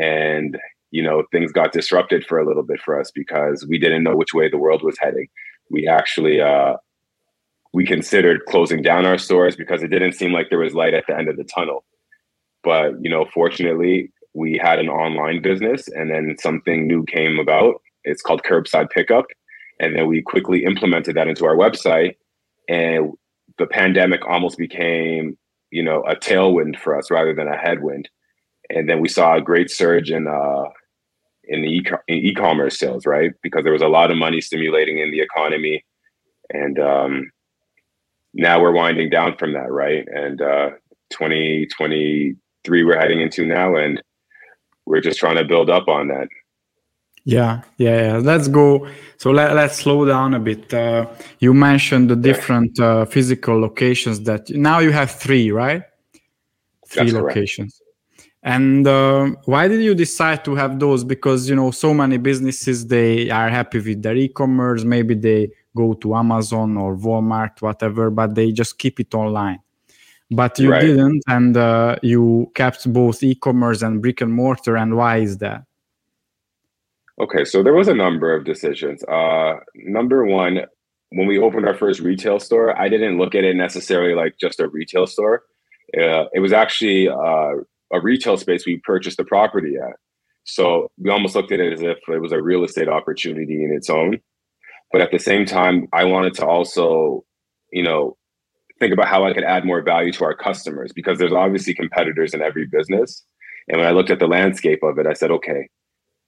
And 0.00 0.58
you 0.90 1.02
know, 1.02 1.22
things 1.30 1.52
got 1.52 1.72
disrupted 1.72 2.26
for 2.26 2.38
a 2.38 2.46
little 2.46 2.62
bit 2.62 2.80
for 2.80 2.98
us 2.98 3.10
because 3.10 3.66
we 3.66 3.78
didn't 3.78 4.02
know 4.02 4.16
which 4.16 4.34
way 4.34 4.48
the 4.48 4.58
world 4.58 4.82
was 4.82 4.98
heading. 4.98 5.28
We 5.70 5.86
actually 5.86 6.40
uh, 6.40 6.76
we 7.72 7.86
considered 7.86 8.44
closing 8.46 8.82
down 8.82 9.06
our 9.06 9.18
stores 9.18 9.54
because 9.54 9.82
it 9.82 9.88
didn't 9.88 10.14
seem 10.14 10.32
like 10.32 10.48
there 10.50 10.58
was 10.58 10.74
light 10.74 10.94
at 10.94 11.04
the 11.06 11.16
end 11.16 11.28
of 11.28 11.36
the 11.36 11.44
tunnel. 11.44 11.84
But 12.64 13.02
you 13.02 13.10
know, 13.10 13.26
fortunately, 13.32 14.12
we 14.34 14.58
had 14.62 14.78
an 14.78 14.88
online 14.88 15.42
business, 15.42 15.88
and 15.88 16.10
then 16.10 16.36
something 16.38 16.86
new 16.86 17.04
came 17.04 17.38
about. 17.38 17.80
It's 18.04 18.22
called 18.22 18.42
curbside 18.42 18.90
pickup, 18.90 19.26
and 19.78 19.96
then 19.96 20.06
we 20.06 20.22
quickly 20.22 20.64
implemented 20.64 21.16
that 21.16 21.28
into 21.28 21.44
our 21.46 21.56
website. 21.56 22.16
And 22.68 23.12
the 23.58 23.66
pandemic 23.66 24.26
almost 24.26 24.56
became, 24.56 25.36
you 25.70 25.82
know, 25.82 26.02
a 26.04 26.14
tailwind 26.14 26.78
for 26.78 26.96
us 26.96 27.10
rather 27.10 27.34
than 27.34 27.48
a 27.48 27.56
headwind 27.56 28.08
and 28.70 28.88
then 28.88 29.00
we 29.00 29.08
saw 29.08 29.36
a 29.36 29.42
great 29.42 29.70
surge 29.70 30.10
in 30.10 30.26
uh, 30.26 30.64
in 31.44 31.62
the 31.62 31.82
e- 32.08 32.34
commerce 32.34 32.78
sales, 32.78 33.04
right? 33.04 33.32
Because 33.42 33.64
there 33.64 33.72
was 33.72 33.82
a 33.82 33.88
lot 33.88 34.10
of 34.10 34.16
money 34.16 34.40
stimulating 34.40 34.98
in 34.98 35.10
the 35.10 35.20
economy, 35.20 35.84
and 36.50 36.78
um, 36.78 37.30
now 38.32 38.60
we're 38.60 38.72
winding 38.72 39.10
down 39.10 39.36
from 39.36 39.52
that, 39.54 39.70
right? 39.70 40.06
And 40.06 40.40
uh, 40.40 40.70
2023 41.10 42.84
we're 42.84 42.98
heading 42.98 43.20
into 43.20 43.44
now, 43.44 43.74
and 43.74 44.00
we're 44.90 45.00
just 45.00 45.18
trying 45.20 45.36
to 45.36 45.44
build 45.44 45.70
up 45.70 45.86
on 45.88 46.08
that. 46.08 46.28
Yeah, 47.24 47.62
yeah, 47.76 48.02
yeah. 48.06 48.16
Let's 48.16 48.48
go. 48.48 48.88
So 49.18 49.30
let, 49.30 49.54
let's 49.54 49.76
slow 49.76 50.04
down 50.04 50.34
a 50.34 50.40
bit. 50.40 50.72
Uh, 50.74 51.06
you 51.38 51.54
mentioned 51.54 52.10
the 52.10 52.16
different 52.16 52.80
uh, 52.80 53.04
physical 53.04 53.60
locations 53.60 54.20
that 54.22 54.50
now 54.50 54.80
you 54.80 54.90
have 54.90 55.10
three, 55.10 55.50
right? 55.50 55.82
Three 56.88 57.10
That's 57.10 57.22
locations. 57.22 57.78
Correct. 57.78 57.86
And 58.42 58.86
uh, 58.86 59.32
why 59.44 59.68
did 59.68 59.82
you 59.82 59.94
decide 59.94 60.44
to 60.46 60.54
have 60.56 60.80
those? 60.80 61.04
Because 61.04 61.48
you 61.48 61.54
know, 61.54 61.70
so 61.70 61.92
many 61.94 62.16
businesses 62.16 62.86
they 62.86 63.30
are 63.30 63.48
happy 63.48 63.78
with 63.78 64.02
their 64.02 64.16
e-commerce. 64.16 64.82
Maybe 64.82 65.14
they 65.14 65.50
go 65.76 65.92
to 65.92 66.16
Amazon 66.16 66.76
or 66.78 66.96
Walmart, 66.96 67.60
whatever, 67.60 68.10
but 68.10 68.34
they 68.34 68.50
just 68.50 68.78
keep 68.78 68.98
it 68.98 69.14
online. 69.14 69.60
But 70.30 70.58
you 70.58 70.70
right. 70.70 70.80
didn't, 70.80 71.22
and 71.26 71.56
uh, 71.56 71.96
you 72.02 72.52
kept 72.54 72.90
both 72.92 73.22
e-commerce 73.22 73.82
and 73.82 74.00
brick 74.00 74.20
and 74.20 74.32
mortar. 74.32 74.76
And 74.76 74.96
why 74.96 75.18
is 75.18 75.38
that? 75.38 75.64
Okay, 77.20 77.44
so 77.44 77.62
there 77.62 77.74
was 77.74 77.88
a 77.88 77.94
number 77.94 78.34
of 78.34 78.44
decisions. 78.44 79.02
Uh, 79.04 79.56
number 79.74 80.24
one, 80.24 80.60
when 81.10 81.26
we 81.26 81.38
opened 81.38 81.66
our 81.66 81.74
first 81.74 82.00
retail 82.00 82.38
store, 82.38 82.78
I 82.78 82.88
didn't 82.88 83.18
look 83.18 83.34
at 83.34 83.44
it 83.44 83.56
necessarily 83.56 84.14
like 84.14 84.36
just 84.40 84.60
a 84.60 84.68
retail 84.68 85.06
store. 85.06 85.42
Uh, 85.98 86.26
it 86.32 86.40
was 86.40 86.52
actually 86.52 87.08
uh, 87.08 87.56
a 87.92 88.00
retail 88.00 88.36
space 88.36 88.64
we 88.64 88.78
purchased 88.84 89.16
the 89.16 89.24
property 89.24 89.74
at. 89.76 89.96
So 90.44 90.90
we 90.96 91.10
almost 91.10 91.34
looked 91.34 91.52
at 91.52 91.60
it 91.60 91.72
as 91.72 91.82
if 91.82 91.98
it 92.08 92.22
was 92.22 92.32
a 92.32 92.40
real 92.40 92.64
estate 92.64 92.88
opportunity 92.88 93.64
in 93.64 93.72
its 93.72 93.90
own. 93.90 94.20
But 94.92 95.00
at 95.00 95.10
the 95.10 95.18
same 95.18 95.44
time, 95.44 95.88
I 95.92 96.04
wanted 96.04 96.34
to 96.34 96.46
also, 96.46 97.24
you 97.72 97.82
know, 97.82 98.16
think 98.80 98.92
about 98.92 99.08
how 99.08 99.24
I 99.24 99.32
could 99.32 99.44
add 99.44 99.64
more 99.64 99.82
value 99.82 100.12
to 100.12 100.24
our 100.24 100.34
customers 100.34 100.92
because 100.92 101.18
there's 101.18 101.32
obviously 101.32 101.74
competitors 101.74 102.34
in 102.34 102.42
every 102.42 102.66
business. 102.66 103.24
And 103.68 103.78
when 103.78 103.86
I 103.86 103.92
looked 103.92 104.10
at 104.10 104.18
the 104.18 104.26
landscape 104.26 104.82
of 104.82 104.98
it, 104.98 105.06
I 105.06 105.12
said, 105.12 105.30
okay, 105.30 105.68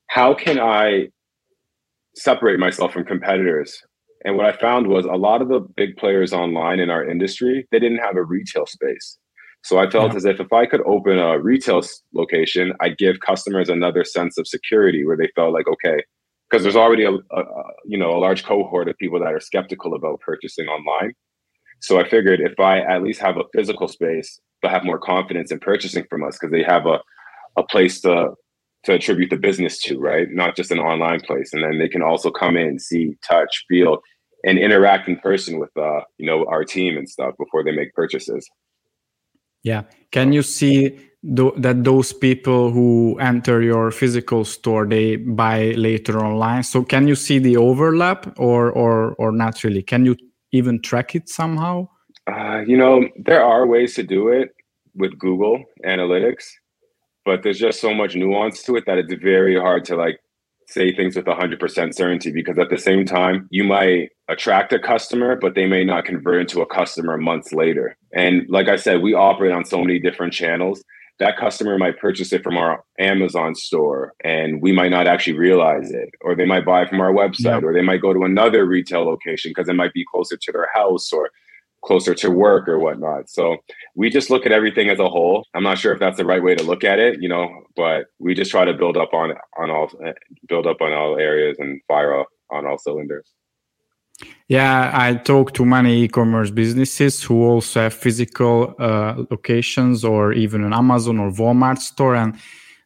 how 0.06 0.34
can 0.34 0.60
I 0.60 1.08
separate 2.14 2.60
myself 2.60 2.92
from 2.92 3.04
competitors? 3.04 3.82
And 4.24 4.36
what 4.36 4.46
I 4.46 4.52
found 4.52 4.86
was 4.86 5.06
a 5.06 5.16
lot 5.16 5.42
of 5.42 5.48
the 5.48 5.60
big 5.76 5.96
players 5.96 6.32
online 6.32 6.78
in 6.78 6.90
our 6.90 7.04
industry, 7.04 7.66
they 7.72 7.80
didn't 7.80 7.98
have 7.98 8.16
a 8.16 8.22
retail 8.22 8.66
space. 8.66 9.18
So 9.64 9.78
I 9.78 9.88
felt 9.88 10.12
yeah. 10.12 10.16
as 10.16 10.24
if 10.24 10.40
if 10.40 10.52
I 10.52 10.66
could 10.66 10.82
open 10.82 11.18
a 11.18 11.38
retail 11.38 11.82
location, 12.14 12.72
I'd 12.80 12.98
give 12.98 13.20
customers 13.20 13.68
another 13.68 14.04
sense 14.04 14.36
of 14.36 14.46
security 14.46 15.04
where 15.04 15.16
they 15.16 15.30
felt 15.34 15.54
like, 15.54 15.68
okay, 15.68 16.02
because 16.50 16.62
there's 16.62 16.76
already 16.76 17.04
a, 17.04 17.12
a, 17.12 17.42
you 17.86 17.96
know 17.96 18.10
a 18.10 18.18
large 18.18 18.44
cohort 18.44 18.88
of 18.88 18.98
people 18.98 19.18
that 19.20 19.32
are 19.32 19.40
skeptical 19.40 19.94
about 19.94 20.20
purchasing 20.20 20.66
online. 20.66 21.14
So 21.82 21.98
I 21.98 22.08
figured 22.08 22.40
if 22.40 22.58
I 22.60 22.78
at 22.78 23.02
least 23.02 23.20
have 23.20 23.36
a 23.36 23.44
physical 23.52 23.88
space, 23.88 24.40
they'll 24.62 24.70
have 24.70 24.84
more 24.84 25.00
confidence 25.00 25.50
in 25.50 25.58
purchasing 25.58 26.04
from 26.08 26.22
us 26.22 26.38
because 26.38 26.52
they 26.52 26.62
have 26.62 26.86
a 26.86 27.00
a 27.56 27.62
place 27.62 28.00
to 28.00 28.30
to 28.84 28.94
attribute 28.94 29.30
the 29.30 29.36
business 29.36 29.78
to, 29.80 29.98
right? 29.98 30.28
Not 30.30 30.56
just 30.56 30.70
an 30.70 30.78
online 30.78 31.20
place, 31.20 31.52
and 31.52 31.62
then 31.62 31.78
they 31.78 31.88
can 31.88 32.02
also 32.02 32.30
come 32.30 32.56
in, 32.56 32.78
see, 32.78 33.14
touch, 33.28 33.64
feel, 33.68 33.98
and 34.44 34.58
interact 34.58 35.08
in 35.08 35.16
person 35.18 35.58
with 35.58 35.70
uh, 35.76 36.00
you 36.18 36.26
know 36.26 36.46
our 36.46 36.64
team 36.64 36.96
and 36.96 37.08
stuff 37.08 37.34
before 37.38 37.64
they 37.64 37.72
make 37.72 37.92
purchases. 37.94 38.48
Yeah. 39.62 39.82
Can 40.10 40.32
you 40.32 40.42
see 40.42 40.98
th- 41.36 41.54
that 41.56 41.84
those 41.84 42.12
people 42.12 42.72
who 42.72 43.16
enter 43.20 43.62
your 43.62 43.92
physical 43.92 44.44
store 44.44 44.86
they 44.86 45.16
buy 45.16 45.72
later 45.72 46.18
online? 46.18 46.64
So 46.64 46.82
can 46.82 47.06
you 47.06 47.14
see 47.14 47.38
the 47.38 47.56
overlap 47.56 48.38
or 48.38 48.70
or 48.70 49.14
or 49.14 49.32
not 49.32 49.62
really? 49.62 49.82
Can 49.82 50.04
you 50.04 50.16
even 50.52 50.80
track 50.80 51.14
it 51.14 51.28
somehow? 51.28 51.88
Uh, 52.30 52.60
you 52.66 52.76
know, 52.76 53.08
there 53.16 53.42
are 53.42 53.66
ways 53.66 53.94
to 53.94 54.02
do 54.02 54.28
it 54.28 54.50
with 54.94 55.18
Google 55.18 55.64
Analytics, 55.84 56.44
but 57.24 57.42
there's 57.42 57.58
just 57.58 57.80
so 57.80 57.92
much 57.92 58.14
nuance 58.14 58.62
to 58.64 58.76
it 58.76 58.84
that 58.86 58.98
it's 58.98 59.14
very 59.14 59.58
hard 59.58 59.84
to 59.86 59.96
like 59.96 60.20
say 60.68 60.94
things 60.94 61.16
with 61.16 61.26
100% 61.26 61.94
certainty 61.94 62.32
because 62.32 62.58
at 62.58 62.70
the 62.70 62.78
same 62.78 63.04
time, 63.04 63.48
you 63.50 63.64
might 63.64 64.10
attract 64.28 64.72
a 64.72 64.78
customer, 64.78 65.36
but 65.36 65.54
they 65.54 65.66
may 65.66 65.84
not 65.84 66.04
convert 66.04 66.40
into 66.40 66.60
a 66.60 66.66
customer 66.66 67.18
months 67.18 67.52
later. 67.52 67.96
And 68.14 68.48
like 68.48 68.68
I 68.68 68.76
said, 68.76 69.02
we 69.02 69.14
operate 69.14 69.52
on 69.52 69.64
so 69.64 69.78
many 69.78 69.98
different 69.98 70.32
channels. 70.32 70.82
That 71.18 71.36
customer 71.36 71.78
might 71.78 71.98
purchase 71.98 72.32
it 72.32 72.42
from 72.42 72.56
our 72.56 72.84
Amazon 72.98 73.54
store 73.54 74.14
and 74.24 74.60
we 74.60 74.72
might 74.72 74.90
not 74.90 75.06
actually 75.06 75.38
realize 75.38 75.92
it, 75.92 76.10
or 76.20 76.34
they 76.34 76.46
might 76.46 76.64
buy 76.64 76.86
from 76.86 77.00
our 77.00 77.12
website, 77.12 77.60
yeah. 77.60 77.66
or 77.66 77.72
they 77.72 77.82
might 77.82 78.00
go 78.00 78.12
to 78.12 78.24
another 78.24 78.66
retail 78.66 79.04
location 79.04 79.50
because 79.50 79.68
it 79.68 79.74
might 79.74 79.92
be 79.92 80.04
closer 80.10 80.36
to 80.36 80.52
their 80.52 80.68
house 80.74 81.12
or 81.12 81.30
closer 81.84 82.14
to 82.14 82.30
work 82.30 82.68
or 82.68 82.78
whatnot. 82.78 83.28
So 83.28 83.56
we 83.94 84.08
just 84.08 84.30
look 84.30 84.46
at 84.46 84.52
everything 84.52 84.88
as 84.88 84.98
a 84.98 85.08
whole. 85.08 85.44
I'm 85.54 85.64
not 85.64 85.78
sure 85.78 85.92
if 85.92 86.00
that's 86.00 86.16
the 86.16 86.24
right 86.24 86.42
way 86.42 86.54
to 86.54 86.62
look 86.62 86.84
at 86.84 86.98
it, 86.98 87.20
you 87.20 87.28
know, 87.28 87.48
but 87.76 88.06
we 88.18 88.34
just 88.34 88.50
try 88.50 88.64
to 88.64 88.72
build 88.72 88.96
up 88.96 89.12
on 89.12 89.32
on 89.58 89.70
all 89.70 89.90
build 90.48 90.66
up 90.66 90.80
on 90.80 90.92
all 90.92 91.18
areas 91.18 91.56
and 91.58 91.80
fire 91.88 92.24
on 92.50 92.66
all 92.66 92.78
cylinders. 92.78 93.28
Yeah, 94.48 94.90
I 94.92 95.14
talk 95.14 95.52
to 95.54 95.64
many 95.64 96.02
e-commerce 96.04 96.50
businesses 96.50 97.22
who 97.22 97.42
also 97.44 97.80
have 97.80 97.94
physical 97.94 98.74
uh, 98.78 99.24
locations 99.30 100.04
or 100.04 100.32
even 100.32 100.64
an 100.64 100.72
Amazon 100.72 101.18
or 101.18 101.30
Walmart 101.30 101.78
store 101.78 102.14
and 102.14 102.36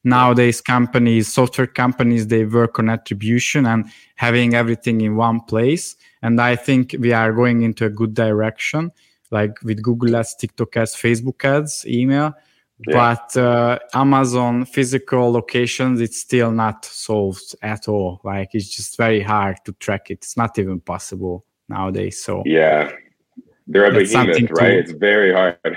nowadays 0.04 0.60
companies 0.60 1.26
software 1.32 1.66
companies 1.66 2.28
they 2.28 2.44
work 2.44 2.78
on 2.78 2.88
attribution 2.88 3.66
and 3.66 3.86
having 4.14 4.54
everything 4.54 5.00
in 5.00 5.16
one 5.16 5.40
place 5.40 5.96
and 6.22 6.40
I 6.40 6.56
think 6.56 6.96
we 6.98 7.12
are 7.12 7.32
going 7.32 7.62
into 7.62 7.84
a 7.84 7.90
good 7.90 8.14
direction, 8.14 8.90
like 9.30 9.62
with 9.62 9.82
Google 9.82 10.16
Ads, 10.16 10.34
TikTok 10.34 10.76
ads, 10.76 10.96
Facebook 10.96 11.44
ads, 11.44 11.84
email. 11.86 12.34
Yeah. 12.86 13.16
But 13.16 13.36
uh, 13.36 13.78
Amazon 13.94 14.66
physical 14.66 15.32
locations, 15.32 16.00
it's 16.00 16.20
still 16.20 16.50
not 16.50 16.84
solved 16.84 17.54
at 17.62 17.88
all. 17.88 18.20
Like 18.22 18.50
it's 18.54 18.68
just 18.68 18.96
very 18.96 19.22
hard 19.22 19.56
to 19.64 19.72
track 19.74 20.10
it. 20.10 20.18
It's 20.18 20.36
not 20.36 20.58
even 20.58 20.80
possible 20.80 21.44
nowadays. 21.68 22.22
So 22.22 22.42
yeah, 22.44 22.90
they're 23.66 23.86
a 23.86 23.92
behemoth, 23.92 24.50
right? 24.50 24.72
To, 24.72 24.78
it's 24.78 24.92
very 24.92 25.32
hard. 25.32 25.58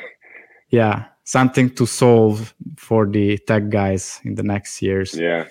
Yeah, 0.72 1.06
something 1.24 1.72
to 1.72 1.88
solve 1.88 2.54
for 2.78 3.08
the 3.08 3.40
tech 3.40 3.70
guys 3.70 4.22
in 4.24 4.36
the 4.36 4.44
next 4.44 4.84
years. 4.84 5.16
Yeah. 5.16 5.46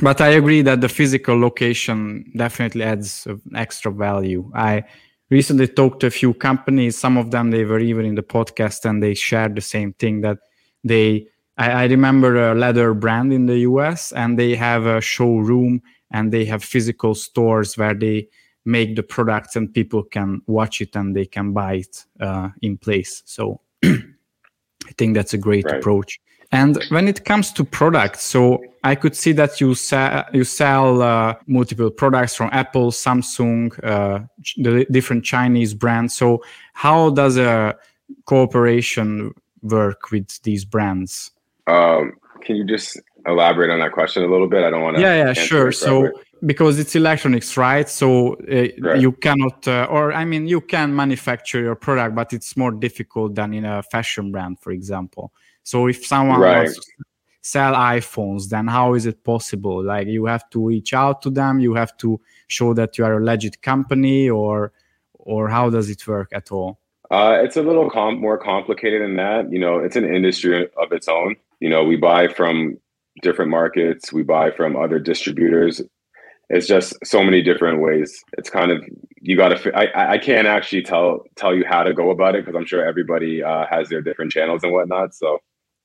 But 0.00 0.20
I 0.20 0.28
agree 0.28 0.62
that 0.62 0.80
the 0.80 0.88
physical 0.88 1.36
location 1.36 2.30
definitely 2.36 2.84
adds 2.84 3.26
extra 3.56 3.90
value. 3.90 4.52
I 4.54 4.84
recently 5.30 5.66
talked 5.66 5.98
to 6.02 6.06
a 6.06 6.10
few 6.10 6.32
companies. 6.32 6.96
Some 6.96 7.16
of 7.16 7.32
them 7.32 7.50
they 7.50 7.64
were 7.64 7.80
even 7.80 8.06
in 8.06 8.14
the 8.14 8.22
podcast, 8.22 8.84
and 8.84 9.02
they 9.02 9.14
shared 9.14 9.56
the 9.56 9.60
same 9.60 9.94
thing 9.94 10.20
that 10.20 10.38
they. 10.84 11.28
I, 11.58 11.70
I 11.70 11.84
remember 11.84 12.50
a 12.50 12.54
leather 12.54 12.94
brand 12.94 13.32
in 13.32 13.46
the 13.46 13.58
US, 13.58 14.12
and 14.12 14.38
they 14.38 14.54
have 14.54 14.86
a 14.86 15.00
showroom 15.02 15.82
and 16.12 16.32
they 16.32 16.44
have 16.44 16.62
physical 16.62 17.14
stores 17.14 17.76
where 17.76 17.94
they 17.94 18.28
make 18.64 18.94
the 18.94 19.02
products 19.02 19.56
and 19.56 19.72
people 19.72 20.02
can 20.02 20.40
watch 20.46 20.80
it 20.80 20.94
and 20.94 21.16
they 21.16 21.26
can 21.26 21.52
buy 21.52 21.74
it 21.74 22.04
uh, 22.20 22.50
in 22.60 22.78
place. 22.78 23.22
So 23.26 23.60
I 23.84 24.92
think 24.96 25.14
that's 25.14 25.34
a 25.34 25.38
great 25.38 25.64
right. 25.64 25.76
approach. 25.76 26.20
And 26.52 26.84
when 26.90 27.08
it 27.08 27.24
comes 27.24 27.50
to 27.52 27.64
products, 27.64 28.24
so 28.24 28.62
I 28.84 28.94
could 28.94 29.16
see 29.16 29.32
that 29.32 29.58
you 29.58 29.74
sell 29.74 30.24
you 30.34 30.44
sell 30.44 31.00
uh, 31.00 31.34
multiple 31.46 31.90
products 31.90 32.34
from 32.34 32.50
Apple, 32.52 32.90
Samsung, 32.90 33.72
uh, 33.82 34.20
the 34.58 34.86
different 34.90 35.24
Chinese 35.24 35.72
brands. 35.72 36.14
So 36.14 36.42
how 36.74 37.08
does 37.08 37.38
a 37.38 37.74
cooperation 38.26 39.32
work 39.62 40.10
with 40.10 40.42
these 40.42 40.64
brands? 40.64 41.30
Um, 41.66 42.12
can 42.42 42.56
you 42.56 42.64
just 42.64 43.00
elaborate 43.26 43.70
on 43.70 43.80
that 43.80 43.92
question 43.92 44.24
a 44.24 44.26
little 44.26 44.48
bit? 44.48 44.64
I 44.64 44.70
don't 44.70 44.82
want 44.82 44.96
to. 44.96 45.02
Yeah, 45.02 45.26
yeah, 45.26 45.32
sure. 45.32 45.72
So 45.72 46.10
because 46.44 46.78
it's 46.78 46.94
electronics, 46.96 47.56
right? 47.56 47.88
So 47.88 48.34
uh, 48.34 48.68
right. 48.80 49.00
you 49.00 49.12
cannot, 49.12 49.66
uh, 49.68 49.86
or 49.90 50.12
I 50.12 50.24
mean, 50.24 50.48
you 50.48 50.60
can 50.60 50.94
manufacture 50.94 51.60
your 51.60 51.76
product, 51.76 52.14
but 52.14 52.32
it's 52.32 52.56
more 52.56 52.72
difficult 52.72 53.34
than 53.34 53.54
in 53.54 53.64
a 53.64 53.82
fashion 53.82 54.32
brand, 54.32 54.58
for 54.58 54.72
example. 54.72 55.32
So 55.62 55.86
if 55.86 56.04
someone 56.04 56.40
right. 56.40 56.64
wants 56.64 56.74
to 56.74 57.04
sell 57.42 57.74
iPhones, 57.74 58.48
then 58.48 58.66
how 58.66 58.94
is 58.94 59.06
it 59.06 59.22
possible? 59.22 59.84
Like 59.84 60.08
you 60.08 60.26
have 60.26 60.48
to 60.50 60.66
reach 60.66 60.94
out 60.94 61.22
to 61.22 61.30
them, 61.30 61.60
you 61.60 61.74
have 61.74 61.96
to 61.98 62.20
show 62.48 62.74
that 62.74 62.98
you 62.98 63.04
are 63.04 63.18
a 63.18 63.24
legit 63.24 63.62
company, 63.62 64.28
or 64.28 64.72
or 65.14 65.48
how 65.48 65.70
does 65.70 65.88
it 65.88 66.06
work 66.08 66.30
at 66.32 66.50
all? 66.50 66.80
Uh, 67.12 67.38
it's 67.42 67.56
a 67.56 67.62
little 67.62 67.90
com- 67.90 68.20
more 68.20 68.38
complicated 68.38 69.02
than 69.02 69.16
that. 69.16 69.52
You 69.52 69.60
know, 69.60 69.78
it's 69.78 69.96
an 69.96 70.04
industry 70.04 70.66
of 70.76 70.92
its 70.92 71.06
own. 71.06 71.36
You 71.60 71.68
know, 71.68 71.84
we 71.84 71.96
buy 71.96 72.26
from 72.26 72.78
different 73.20 73.50
markets, 73.50 74.12
we 74.12 74.22
buy 74.22 74.50
from 74.50 74.76
other 74.76 74.98
distributors 74.98 75.82
it's 76.52 76.66
just 76.66 76.94
so 77.02 77.24
many 77.24 77.42
different 77.42 77.80
ways. 77.80 78.22
It's 78.36 78.50
kind 78.50 78.70
of 78.70 78.84
you 79.20 79.36
got 79.36 79.48
to. 79.48 79.72
I 79.74 80.12
I 80.14 80.18
can't 80.18 80.46
actually 80.46 80.82
tell 80.82 81.24
tell 81.34 81.54
you 81.54 81.64
how 81.66 81.82
to 81.82 81.94
go 81.94 82.10
about 82.10 82.34
it 82.34 82.44
because 82.44 82.56
I'm 82.58 82.66
sure 82.66 82.84
everybody 82.84 83.42
uh, 83.42 83.64
has 83.70 83.88
their 83.88 84.02
different 84.02 84.32
channels 84.32 84.62
and 84.62 84.72
whatnot. 84.72 85.14
So 85.14 85.38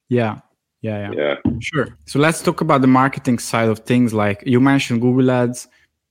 yeah. 0.10 0.40
Yeah, 0.82 1.12
yeah, 1.12 1.36
yeah. 1.44 1.52
Sure. 1.60 1.88
So 2.06 2.20
let's 2.20 2.40
talk 2.40 2.62
about 2.62 2.82
the 2.82 2.88
marketing 2.88 3.40
side 3.40 3.68
of 3.68 3.80
things. 3.80 4.14
Like 4.14 4.44
you 4.46 4.60
mentioned, 4.60 5.02
Google 5.02 5.32
Ads, 5.32 5.68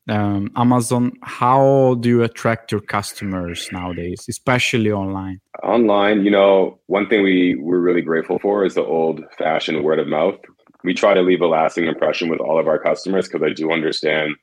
um, 0.09 0.51
Amazon. 0.57 1.13
How 1.23 1.97
do 2.01 2.09
you 2.09 2.23
attract 2.23 2.73
your 2.73 2.81
customers 2.81 3.69
nowadays, 3.73 4.27
especially 4.29 4.93
online? 4.93 5.41
Online, 5.63 6.25
you 6.25 6.31
know, 6.31 6.79
one 6.87 7.09
thing 7.09 7.23
we 7.23 7.57
we're 7.57 7.81
really 7.81 8.03
grateful 8.03 8.39
for 8.39 8.65
is 8.65 8.75
the 8.75 8.85
old-fashioned 8.85 9.83
word 9.85 9.99
of 9.99 10.09
mouth. 10.09 10.39
We 10.85 10.95
try 10.95 11.15
to 11.15 11.23
leave 11.23 11.41
a 11.41 11.47
lasting 11.47 11.87
impression 11.87 12.29
with 12.29 12.41
all 12.41 12.59
of 12.59 12.69
our 12.69 12.79
customers 12.79 13.29
because 13.29 13.43
I 13.43 13.53
do 13.53 13.73
understand 13.73 14.37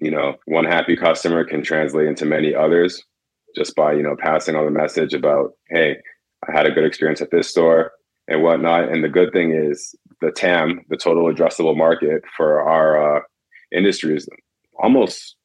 you 0.00 0.10
know 0.10 0.36
one 0.46 0.64
happy 0.64 0.96
customer 0.96 1.44
can 1.44 1.62
translate 1.62 2.06
into 2.06 2.24
many 2.24 2.54
others 2.54 3.02
just 3.56 3.74
by 3.74 3.92
you 3.92 4.02
know 4.02 4.16
passing 4.18 4.54
on 4.54 4.64
the 4.64 4.70
message 4.70 5.14
about 5.14 5.52
hey 5.70 5.96
i 6.48 6.52
had 6.52 6.66
a 6.66 6.70
good 6.70 6.84
experience 6.84 7.20
at 7.20 7.30
this 7.30 7.48
store 7.48 7.92
and 8.28 8.42
whatnot 8.42 8.88
and 8.90 9.02
the 9.02 9.08
good 9.08 9.32
thing 9.32 9.52
is 9.52 9.94
the 10.20 10.30
tam 10.30 10.80
the 10.88 10.96
total 10.96 11.32
addressable 11.32 11.76
market 11.76 12.22
for 12.36 12.60
our 12.60 13.16
uh, 13.16 13.20
industry 13.72 14.16
is 14.16 14.28
almost 14.78 15.36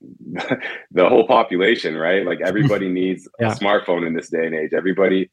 the 0.92 1.08
whole 1.08 1.26
population 1.26 1.96
right 1.96 2.24
like 2.24 2.40
everybody 2.44 2.88
needs 3.00 3.28
yeah. 3.40 3.52
a 3.52 3.54
smartphone 3.54 4.06
in 4.06 4.14
this 4.14 4.30
day 4.30 4.46
and 4.46 4.54
age 4.54 4.72
everybody 4.72 5.28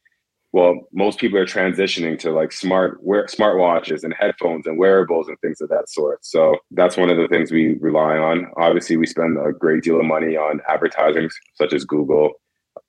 well, 0.55 0.87
most 0.93 1.19
people 1.19 1.37
are 1.37 1.45
transitioning 1.45 2.17
to 2.19 2.31
like 2.31 2.53
smart 2.53 3.03
wear 3.03 3.25
smartwatches 3.25 4.05
and 4.05 4.13
headphones 4.17 4.65
and 4.65 4.79
wearables 4.79 5.27
and 5.27 5.37
things 5.41 5.59
of 5.59 5.67
that 5.67 5.89
sort. 5.89 6.25
So 6.25 6.55
that's 6.71 6.95
one 6.95 7.09
of 7.09 7.17
the 7.17 7.27
things 7.27 7.51
we 7.51 7.73
rely 7.81 8.15
on. 8.15 8.49
Obviously, 8.55 8.95
we 8.95 9.05
spend 9.05 9.37
a 9.37 9.51
great 9.51 9.83
deal 9.83 9.99
of 9.99 10.05
money 10.05 10.37
on 10.37 10.61
advertising, 10.69 11.29
such 11.55 11.73
as 11.73 11.83
Google. 11.83 12.31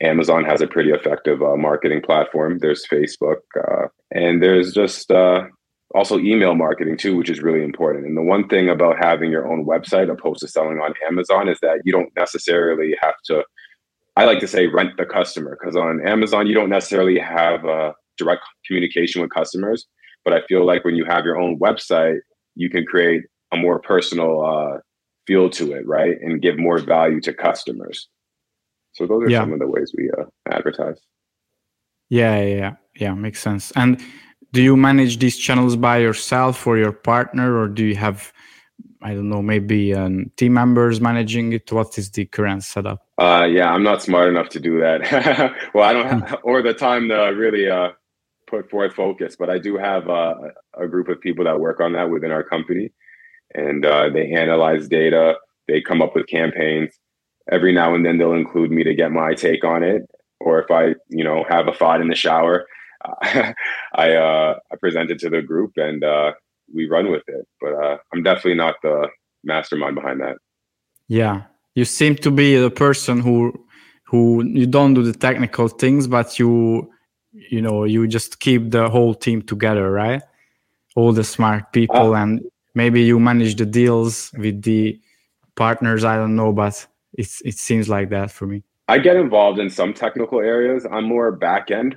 Amazon 0.00 0.44
has 0.44 0.60
a 0.60 0.68
pretty 0.68 0.90
effective 0.90 1.42
uh, 1.42 1.56
marketing 1.56 2.02
platform. 2.02 2.60
There's 2.60 2.86
Facebook, 2.86 3.38
uh, 3.60 3.88
and 4.12 4.40
there's 4.40 4.72
just 4.72 5.10
uh, 5.10 5.46
also 5.96 6.18
email 6.18 6.54
marketing 6.54 6.96
too, 6.96 7.16
which 7.16 7.30
is 7.30 7.40
really 7.40 7.64
important. 7.64 8.06
And 8.06 8.16
the 8.16 8.22
one 8.22 8.46
thing 8.48 8.68
about 8.68 9.02
having 9.02 9.30
your 9.30 9.50
own 9.50 9.64
website 9.64 10.10
opposed 10.10 10.40
to 10.40 10.48
selling 10.48 10.78
on 10.78 10.92
Amazon 11.08 11.48
is 11.48 11.58
that 11.62 11.80
you 11.84 11.92
don't 11.92 12.14
necessarily 12.16 12.94
have 13.02 13.14
to 13.26 13.42
I 14.16 14.24
like 14.24 14.40
to 14.40 14.48
say 14.48 14.66
rent 14.66 14.96
the 14.96 15.04
customer 15.04 15.58
because 15.60 15.76
on 15.76 16.06
Amazon 16.06 16.46
you 16.46 16.54
don't 16.54 16.70
necessarily 16.70 17.18
have 17.18 17.64
a 17.66 17.94
direct 18.16 18.42
communication 18.66 19.20
with 19.20 19.30
customers, 19.30 19.86
but 20.24 20.32
I 20.32 20.40
feel 20.46 20.64
like 20.64 20.84
when 20.84 20.96
you 20.96 21.04
have 21.04 21.26
your 21.26 21.38
own 21.38 21.58
website, 21.58 22.20
you 22.54 22.70
can 22.70 22.86
create 22.86 23.24
a 23.52 23.58
more 23.58 23.78
personal 23.78 24.42
uh, 24.42 24.78
feel 25.26 25.50
to 25.50 25.72
it, 25.72 25.86
right, 25.86 26.16
and 26.22 26.40
give 26.40 26.58
more 26.58 26.78
value 26.78 27.20
to 27.22 27.34
customers. 27.34 28.08
So 28.92 29.06
those 29.06 29.24
are 29.24 29.30
yeah. 29.30 29.40
some 29.40 29.52
of 29.52 29.58
the 29.58 29.66
ways 29.66 29.92
we 29.96 30.10
uh, 30.18 30.24
advertise. 30.50 30.98
Yeah, 32.08 32.40
yeah, 32.40 32.72
yeah, 32.98 33.12
makes 33.12 33.40
sense. 33.40 33.70
And 33.72 34.02
do 34.56 34.62
you 34.62 34.74
manage 34.74 35.18
these 35.18 35.36
channels 35.36 35.76
by 35.76 35.98
yourself 35.98 36.66
or 36.66 36.78
your 36.78 36.92
partner, 36.92 37.58
or 37.60 37.68
do 37.68 37.84
you 37.84 37.94
have 37.96 38.32
I 39.02 39.12
don't 39.14 39.28
know, 39.28 39.42
maybe 39.42 39.94
um, 39.94 40.32
team 40.36 40.54
members 40.54 40.98
managing 40.98 41.52
it? 41.52 41.70
What 41.70 41.96
is 41.98 42.10
the 42.10 42.24
current 42.24 42.64
setup? 42.64 43.06
Uh, 43.18 43.46
yeah, 43.48 43.70
I'm 43.70 43.82
not 43.82 44.02
smart 44.02 44.28
enough 44.28 44.48
to 44.48 44.60
do 44.60 44.80
that. 44.80 45.54
well, 45.74 45.84
I 45.84 45.92
don't 45.92 46.08
have, 46.08 46.40
or 46.42 46.62
the 46.62 46.72
time 46.72 47.08
to 47.10 47.16
really 47.42 47.68
uh, 47.68 47.90
put 48.46 48.70
forth 48.70 48.94
focus, 48.94 49.36
but 49.38 49.50
I 49.50 49.58
do 49.58 49.76
have 49.76 50.08
uh, 50.08 50.34
a 50.80 50.88
group 50.88 51.08
of 51.08 51.20
people 51.20 51.44
that 51.44 51.60
work 51.60 51.78
on 51.80 51.92
that 51.92 52.08
within 52.10 52.32
our 52.32 52.42
company, 52.42 52.90
and 53.54 53.84
uh, 53.84 54.08
they 54.08 54.32
analyze 54.32 54.88
data. 54.88 55.34
They 55.68 55.82
come 55.82 56.00
up 56.00 56.14
with 56.16 56.26
campaigns. 56.28 56.92
Every 57.52 57.72
now 57.74 57.94
and 57.94 58.06
then, 58.06 58.16
they'll 58.16 58.32
include 58.32 58.70
me 58.70 58.84
to 58.84 58.94
get 58.94 59.12
my 59.12 59.34
take 59.34 59.64
on 59.64 59.82
it, 59.82 60.02
or 60.40 60.60
if 60.62 60.70
I, 60.70 60.94
you 61.10 61.24
know, 61.24 61.44
have 61.46 61.68
a 61.68 61.74
thought 61.74 62.00
in 62.00 62.08
the 62.08 62.16
shower, 62.16 62.66
I 63.94 64.14
uh, 64.14 64.58
I 64.72 64.76
present 64.80 65.10
it 65.10 65.18
to 65.20 65.30
the 65.30 65.42
group, 65.42 65.72
and 65.76 66.02
uh, 66.02 66.32
we 66.74 66.88
run 66.88 67.10
with 67.10 67.22
it. 67.28 67.46
But 67.60 67.74
uh, 67.74 67.98
I'm 68.12 68.22
definitely 68.22 68.54
not 68.54 68.76
the 68.82 69.08
mastermind 69.44 69.94
behind 69.94 70.20
that. 70.20 70.36
Yeah, 71.08 71.44
you 71.74 71.84
seem 71.84 72.16
to 72.16 72.30
be 72.30 72.56
the 72.56 72.70
person 72.70 73.20
who 73.20 73.52
who 74.04 74.44
you 74.44 74.66
don't 74.66 74.94
do 74.94 75.02
the 75.02 75.12
technical 75.12 75.68
things, 75.68 76.06
but 76.06 76.38
you 76.38 76.90
you 77.32 77.62
know 77.62 77.84
you 77.84 78.06
just 78.06 78.40
keep 78.40 78.70
the 78.70 78.88
whole 78.88 79.14
team 79.14 79.42
together, 79.42 79.90
right? 79.90 80.22
All 80.96 81.12
the 81.12 81.24
smart 81.24 81.72
people, 81.72 82.14
uh, 82.14 82.22
and 82.22 82.40
maybe 82.74 83.02
you 83.02 83.20
manage 83.20 83.56
the 83.56 83.66
deals 83.66 84.32
with 84.38 84.62
the 84.62 85.00
partners. 85.54 86.04
I 86.04 86.16
don't 86.16 86.36
know, 86.36 86.52
but 86.52 86.86
it's 87.12 87.40
it 87.42 87.58
seems 87.58 87.88
like 87.88 88.10
that 88.10 88.30
for 88.30 88.46
me. 88.46 88.62
I 88.88 88.98
get 88.98 89.16
involved 89.16 89.58
in 89.58 89.68
some 89.68 89.92
technical 89.92 90.40
areas. 90.40 90.86
I'm 90.90 91.04
more 91.04 91.32
back 91.32 91.70
end, 91.70 91.96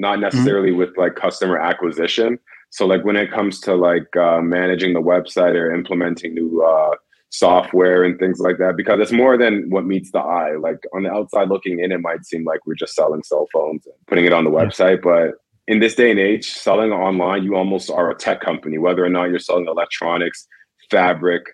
not 0.00 0.14
mm-hmm. 0.14 0.22
necessarily 0.22 0.70
mm-hmm. 0.70 0.78
with 0.78 0.96
like 0.96 1.14
customer 1.14 1.58
acquisition. 1.58 2.38
So 2.70 2.86
like 2.86 3.04
when 3.04 3.16
it 3.16 3.32
comes 3.32 3.60
to 3.60 3.74
like 3.74 4.16
uh, 4.16 4.40
managing 4.40 4.94
the 4.94 5.00
website 5.00 5.54
or 5.54 5.74
implementing 5.74 6.34
new 6.34 6.62
uh, 6.62 6.96
software 7.30 8.04
and 8.04 8.18
things 8.18 8.40
like 8.40 8.58
that, 8.58 8.76
because 8.76 9.00
it's 9.00 9.12
more 9.12 9.36
than 9.36 9.68
what 9.70 9.84
meets 9.84 10.10
the 10.12 10.20
eye. 10.20 10.56
Like 10.56 10.78
on 10.94 11.02
the 11.02 11.10
outside 11.10 11.48
looking 11.48 11.80
in, 11.80 11.92
it 11.92 12.00
might 12.00 12.24
seem 12.24 12.44
like 12.44 12.66
we're 12.66 12.74
just 12.74 12.94
selling 12.94 13.22
cell 13.22 13.46
phones 13.52 13.86
and 13.86 13.94
putting 14.06 14.24
it 14.24 14.32
on 14.32 14.44
the 14.44 14.50
website, 14.50 15.02
but 15.02 15.34
in 15.70 15.78
this 15.78 15.94
day 15.94 16.10
and 16.10 16.18
age, 16.18 16.50
selling 16.50 16.90
online, 16.90 17.44
you 17.44 17.54
almost 17.54 17.90
are 17.90 18.10
a 18.10 18.16
tech 18.16 18.40
company, 18.40 18.76
whether 18.76 19.04
or 19.04 19.08
not 19.08 19.30
you're 19.30 19.38
selling 19.38 19.68
electronics, 19.68 20.48
fabric, 20.90 21.44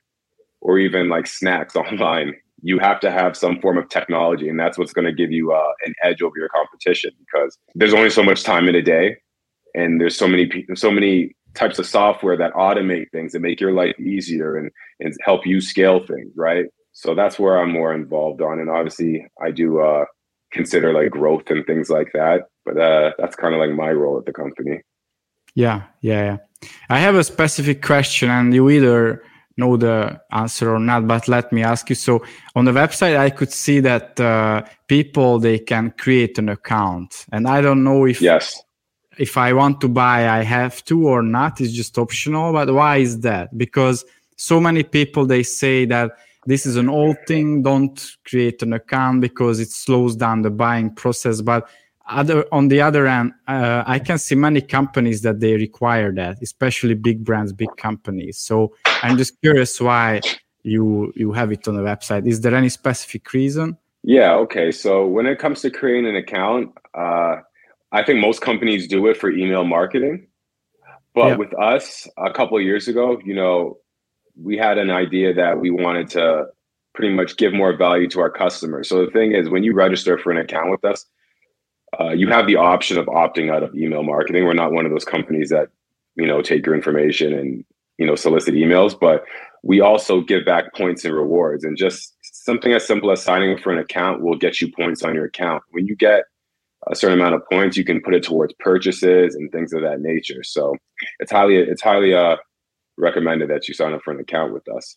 or 0.63 0.79
even 0.79 1.11
like 1.11 1.27
snacks 1.27 1.77
online. 1.77 2.35
You 2.63 2.79
have 2.79 3.01
to 3.01 3.11
have 3.11 3.37
some 3.37 3.61
form 3.61 3.79
of 3.79 3.89
technology, 3.89 4.49
and 4.49 4.59
that's 4.59 4.79
what's 4.79 4.93
going 4.93 5.05
to 5.05 5.13
give 5.13 5.31
you 5.31 5.53
uh, 5.53 5.73
an 5.85 5.95
edge 6.03 6.23
over 6.23 6.35
your 6.37 6.49
competition 6.49 7.11
because 7.19 7.57
there's 7.75 7.95
only 7.95 8.11
so 8.11 8.23
much 8.23 8.43
time 8.43 8.69
in 8.69 8.75
a 8.75 8.83
day 8.83 9.17
and 9.75 10.01
there's 10.01 10.17
so 10.17 10.27
many 10.27 10.67
so 10.75 10.91
many 10.91 11.37
types 11.55 11.79
of 11.79 11.87
software 11.87 12.37
that 12.37 12.53
automate 12.55 13.11
things 13.13 13.35
and 13.35 13.43
make 13.43 13.61
your 13.61 13.73
life 13.73 13.99
easier 14.01 14.57
and, 14.57 14.71
and 15.01 15.15
help 15.25 15.47
you 15.47 15.61
scale 15.61 16.05
things 16.05 16.31
right 16.37 16.67
So 16.93 17.15
that's 17.15 17.39
where 17.39 17.59
I'm 17.59 17.73
more 17.73 17.95
involved 17.95 18.41
on. 18.41 18.59
And 18.59 18.71
obviously, 18.71 19.27
I 19.43 19.51
do 19.51 19.81
uh, 19.81 20.07
consider 20.51 20.95
like 20.95 21.11
growth 21.11 21.51
and 21.51 21.65
things 21.67 21.91
like 21.91 22.11
that. 22.15 22.49
But 22.65 22.81
uh, 22.81 23.13
that's 23.19 23.37
kind 23.37 23.55
of 23.55 23.61
like 23.61 23.71
my 23.71 23.93
role 23.93 24.19
at 24.19 24.25
the 24.25 24.33
company. 24.33 24.81
Yeah, 25.55 25.83
yeah, 26.01 26.25
yeah. 26.25 26.69
I 26.89 26.99
have 26.99 27.15
a 27.15 27.23
specific 27.23 27.83
question, 27.83 28.31
and 28.31 28.55
you 28.55 28.71
either 28.71 29.23
know 29.57 29.77
the 29.77 30.21
answer 30.31 30.75
or 30.75 30.79
not 30.79 31.07
but 31.07 31.29
let 31.29 31.53
me 31.53 31.63
ask 31.63 31.89
you. 31.89 31.97
So 31.97 32.25
on 32.55 32.65
the 32.65 32.73
website 32.73 33.17
i 33.17 33.31
could 33.31 33.53
see 33.53 33.81
that 33.81 34.19
uh, 34.21 34.63
people 34.87 35.39
they 35.39 35.59
can 35.59 35.93
create 35.93 36.39
an 36.39 36.49
account. 36.49 37.27
And 37.33 37.49
i 37.49 37.61
don't 37.61 37.85
know 37.85 38.07
if 38.07 38.21
yes. 38.21 38.63
if 39.19 39.37
i 39.37 39.53
want 39.53 39.81
to 39.81 39.89
buy 39.89 40.29
i 40.29 40.43
have 40.43 40.85
to 40.85 41.09
or 41.09 41.23
not. 41.23 41.61
It's 41.61 41.73
just 41.73 41.99
optional. 41.99 42.53
But 42.53 42.73
why 42.73 42.99
is 42.99 43.21
that? 43.21 43.57
Because 43.57 44.05
so 44.37 44.61
many 44.61 44.83
people 44.83 45.27
they 45.27 45.43
say 45.43 45.87
that 45.87 46.13
this 46.47 46.65
is 46.65 46.77
an 46.77 46.89
old 46.89 47.17
thing. 47.27 47.63
Don't 47.63 48.01
create 48.25 48.63
an 48.63 48.73
account 48.73 49.21
because 49.21 49.59
it 49.59 49.71
slows 49.71 50.15
down 50.15 50.43
the 50.43 50.51
buying 50.51 50.95
process. 50.95 51.41
But 51.41 51.69
other 52.09 52.47
on 52.53 52.69
the 52.69 52.81
other 52.81 53.07
hand 53.07 53.33
uh, 53.49 53.83
i 53.87 53.99
can 53.99 54.19
see 54.19 54.35
many 54.35 54.61
companies 54.61 55.23
that 55.23 55.41
they 55.41 55.55
require 55.55 56.13
that 56.13 56.39
especially 56.43 56.95
big 56.95 57.25
brands 57.25 57.53
big 57.53 57.75
companies. 57.77 58.39
So 58.39 58.75
i'm 59.03 59.17
just 59.19 59.41
curious 59.41 59.81
why 59.81 60.21
you 60.63 61.13
you 61.17 61.33
have 61.33 61.53
it 61.53 61.67
on 61.69 61.77
the 61.77 61.83
website. 61.83 62.27
Is 62.27 62.41
there 62.41 62.55
any 62.55 62.69
specific 62.69 63.33
reason? 63.33 63.77
Yeah 64.03 64.35
okay. 64.35 64.73
So 64.73 65.07
when 65.07 65.27
it 65.27 65.39
comes 65.39 65.61
to 65.63 65.71
creating 65.71 66.09
an 66.09 66.17
account 66.17 66.73
uh, 66.95 67.37
i 67.93 68.03
think 68.03 68.21
most 68.21 68.41
companies 68.41 68.87
do 68.89 69.07
it 69.09 69.17
for 69.17 69.31
email 69.31 69.65
marketing. 69.65 70.29
But 71.15 71.29
yeah. 71.29 71.37
with 71.37 71.59
us 71.59 72.09
a 72.17 72.33
couple 72.33 72.61
years 72.61 72.89
ago 72.89 73.19
you 73.25 73.35
know 73.35 73.79
we 74.41 74.57
had 74.57 74.79
an 74.79 74.91
idea 74.91 75.35
that 75.35 75.61
we 75.61 75.71
wanted 75.71 76.09
to 76.11 76.47
pretty 76.95 77.15
much 77.15 77.37
give 77.37 77.53
more 77.53 77.77
value 77.77 78.09
to 78.09 78.21
our 78.21 78.31
customers. 78.31 78.89
So 78.89 79.05
the 79.05 79.11
thing 79.11 79.33
is 79.33 79.49
when 79.49 79.63
you 79.63 79.75
register 79.75 80.19
for 80.19 80.31
an 80.31 80.39
account 80.39 80.71
with 80.71 80.85
us 80.85 81.05
uh, 82.01 82.11
you 82.11 82.29
have 82.29 82.47
the 82.47 82.57
option 82.57 82.99
of 82.99 83.07
opting 83.07 83.53
out 83.53 83.63
of 83.63 83.75
email 83.75 84.03
marketing. 84.03 84.45
We're 84.45 84.55
not 84.55 84.73
one 84.73 84.85
of 84.85 84.93
those 84.93 85.05
companies 85.05 85.51
that 85.51 85.69
you 86.15 86.27
know 86.27 86.43
take 86.43 86.67
your 86.67 86.75
information 86.75 87.33
and 87.33 87.65
you 87.99 88.07
know 88.07 88.15
solicit 88.15 88.55
emails, 88.55 88.99
but 88.99 89.25
we 89.63 89.81
also 89.81 90.21
give 90.21 90.45
back 90.45 90.75
points 90.75 91.05
and 91.05 91.15
rewards. 91.15 91.65
And 91.65 91.77
just 91.77 92.15
something 92.23 92.73
as 92.73 92.87
simple 92.87 93.11
as 93.11 93.23
signing 93.23 93.53
up 93.53 93.61
for 93.61 93.73
an 93.73 93.79
account 93.79 94.23
will 94.23 94.37
get 94.37 94.61
you 94.61 94.71
points 94.73 95.03
on 95.03 95.15
your 95.15 95.25
account. 95.25 95.63
When 95.71 95.87
you 95.87 95.97
get 95.97 96.25
a 96.89 96.95
certain 96.95 97.19
amount 97.19 97.35
of 97.35 97.43
points, 97.51 97.77
you 97.77 97.85
can 97.85 98.01
put 98.03 98.15
it 98.15 98.23
towards 98.23 98.53
purchases 98.59 99.35
and 99.35 99.51
things 99.51 99.73
of 99.73 99.83
that 99.83 100.01
nature. 100.01 100.43
So 100.43 100.77
it's 101.21 101.33
highly 101.33 101.57
it's 101.57 101.83
highly 101.83 102.15
uh, 102.15 102.37
recommended 102.99 103.49
that 103.51 103.69
you 103.69 103.75
sign 103.75 103.93
up 103.93 104.03
for 104.03 104.13
an 104.13 104.21
account 104.21 104.53
with 104.53 104.69
us. 104.69 104.97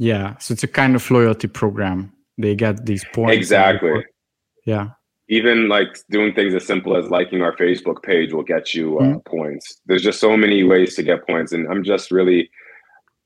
Yeah, 0.00 0.38
so 0.38 0.52
it's 0.52 0.62
a 0.62 0.68
kind 0.68 0.94
of 0.94 1.10
loyalty 1.10 1.48
program. 1.48 2.12
They 2.36 2.54
get 2.54 2.86
these 2.86 3.04
points. 3.12 3.36
Exactly. 3.36 4.04
Yeah 4.64 4.90
even 5.28 5.68
like 5.68 5.98
doing 6.10 6.34
things 6.34 6.54
as 6.54 6.66
simple 6.66 6.96
as 6.96 7.10
liking 7.10 7.42
our 7.42 7.54
Facebook 7.54 8.02
page 8.02 8.32
will 8.32 8.42
get 8.42 8.74
you 8.74 8.98
uh, 8.98 9.02
mm-hmm. 9.02 9.18
points. 9.36 9.80
There's 9.86 10.02
just 10.02 10.20
so 10.20 10.36
many 10.36 10.64
ways 10.64 10.94
to 10.96 11.02
get 11.02 11.26
points, 11.26 11.52
and 11.52 11.68
I'm 11.68 11.84
just 11.84 12.10
really 12.10 12.50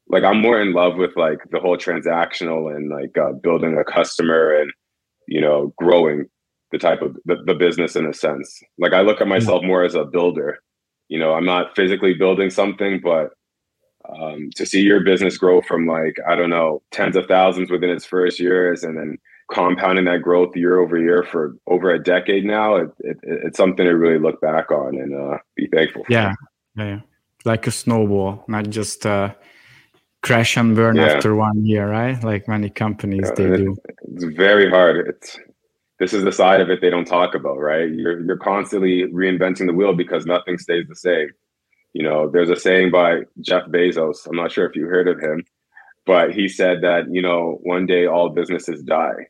like 0.09 0.25
I'm 0.25 0.41
more 0.41 0.61
in 0.61 0.73
love 0.73 0.97
with 0.97 1.17
like 1.17 1.39
the 1.51 1.61
whole 1.61 1.77
transactional 1.77 2.75
and 2.75 2.91
like 2.91 3.17
uh, 3.17 3.33
building 3.33 3.79
a 3.79 3.85
customer 3.85 4.55
and 4.55 4.71
you 5.29 5.41
know 5.41 5.73
growing 5.79 6.27
the 6.73 6.79
type 6.79 7.03
of 7.03 7.17
the, 7.25 7.37
the 7.47 7.55
business 7.55 7.95
in 7.95 8.07
a 8.07 8.15
sense. 8.15 8.61
Like 8.79 8.95
I 8.95 9.03
look 9.03 9.21
at 9.21 9.29
myself 9.29 9.61
mm-hmm. 9.61 9.69
more 9.69 9.85
as 9.85 9.95
a 9.95 10.05
builder. 10.05 10.59
You 11.09 11.19
know, 11.19 11.35
I'm 11.35 11.45
not 11.45 11.77
physically 11.77 12.15
building 12.15 12.51
something, 12.51 13.01
but 13.03 13.31
um, 14.09 14.51
to 14.57 14.67
see 14.67 14.81
your 14.81 15.01
business 15.01 15.39
grow 15.39 15.63
from 15.63 15.87
like 15.87 16.17
I 16.27 16.35
don't 16.35 16.51
know 16.51 16.83
tens 16.91 17.15
of 17.15 17.27
thousands 17.27 17.71
within 17.71 17.91
its 17.91 18.05
first 18.05 18.41
years, 18.41 18.83
and 18.83 18.99
then 18.99 19.19
compounding 19.51 20.05
that 20.07 20.23
growth 20.23 20.57
year 20.57 20.79
over 20.79 20.99
year 20.99 21.23
for 21.23 21.57
over 21.67 21.91
a 21.91 22.03
decade 22.03 22.45
now, 22.45 22.77
it, 22.77 22.91
it, 23.01 23.19
it's 23.23 23.57
something 23.57 23.85
to 23.85 23.93
really 23.93 24.19
look 24.19 24.41
back 24.41 24.71
on 24.71 24.97
and 24.97 25.15
uh, 25.15 25.39
be 25.57 25.67
thankful 25.69 26.05
for. 26.05 26.13
Yeah, 26.13 26.35
yeah, 26.77 27.01
like 27.45 27.67
a 27.67 27.71
snowball, 27.71 28.45
not 28.49 28.71
just 28.71 29.05
uh, 29.07 29.35
crash 30.23 30.57
and 30.57 30.75
burn 30.75 30.97
yeah. 30.97 31.15
after 31.15 31.35
one 31.35 31.65
year, 31.65 31.89
right? 31.89 32.23
Like 32.23 32.49
many 32.49 32.71
companies 32.71 33.27
yeah, 33.27 33.35
they 33.35 33.57
do. 33.57 33.77
It's 34.15 34.25
very 34.25 34.71
hard. 34.71 35.09
It's 35.09 35.39
this 35.99 36.13
is 36.13 36.25
the 36.25 36.33
side 36.33 36.61
of 36.61 36.71
it 36.71 36.81
they 36.81 36.91
don't 36.91 37.05
talk 37.05 37.35
about, 37.35 37.59
right? 37.59 37.91
You're 37.91 38.21
you're 38.21 38.39
constantly 38.39 39.05
reinventing 39.13 39.67
the 39.67 39.75
wheel 39.75 39.95
because 39.95 40.27
nothing 40.27 40.59
stays 40.59 40.87
the 40.89 40.97
same. 40.97 41.31
You 41.93 42.03
know, 42.05 42.31
there's 42.31 42.51
a 42.51 42.57
saying 42.57 42.91
by 42.91 43.23
Jeff 43.41 43.67
Bezos. 43.67 44.27
I'm 44.27 44.37
not 44.37 44.51
sure 44.51 44.67
if 44.67 44.75
you 44.75 44.87
heard 44.87 45.09
of 45.09 45.21
him, 45.21 45.45
but 46.07 46.33
he 46.33 46.49
said 46.49 46.81
that 46.83 47.13
you 47.13 47.21
know 47.21 47.59
one 47.63 47.87
day 47.87 48.07
all 48.07 48.31
businesses 48.31 48.83
die 48.83 49.29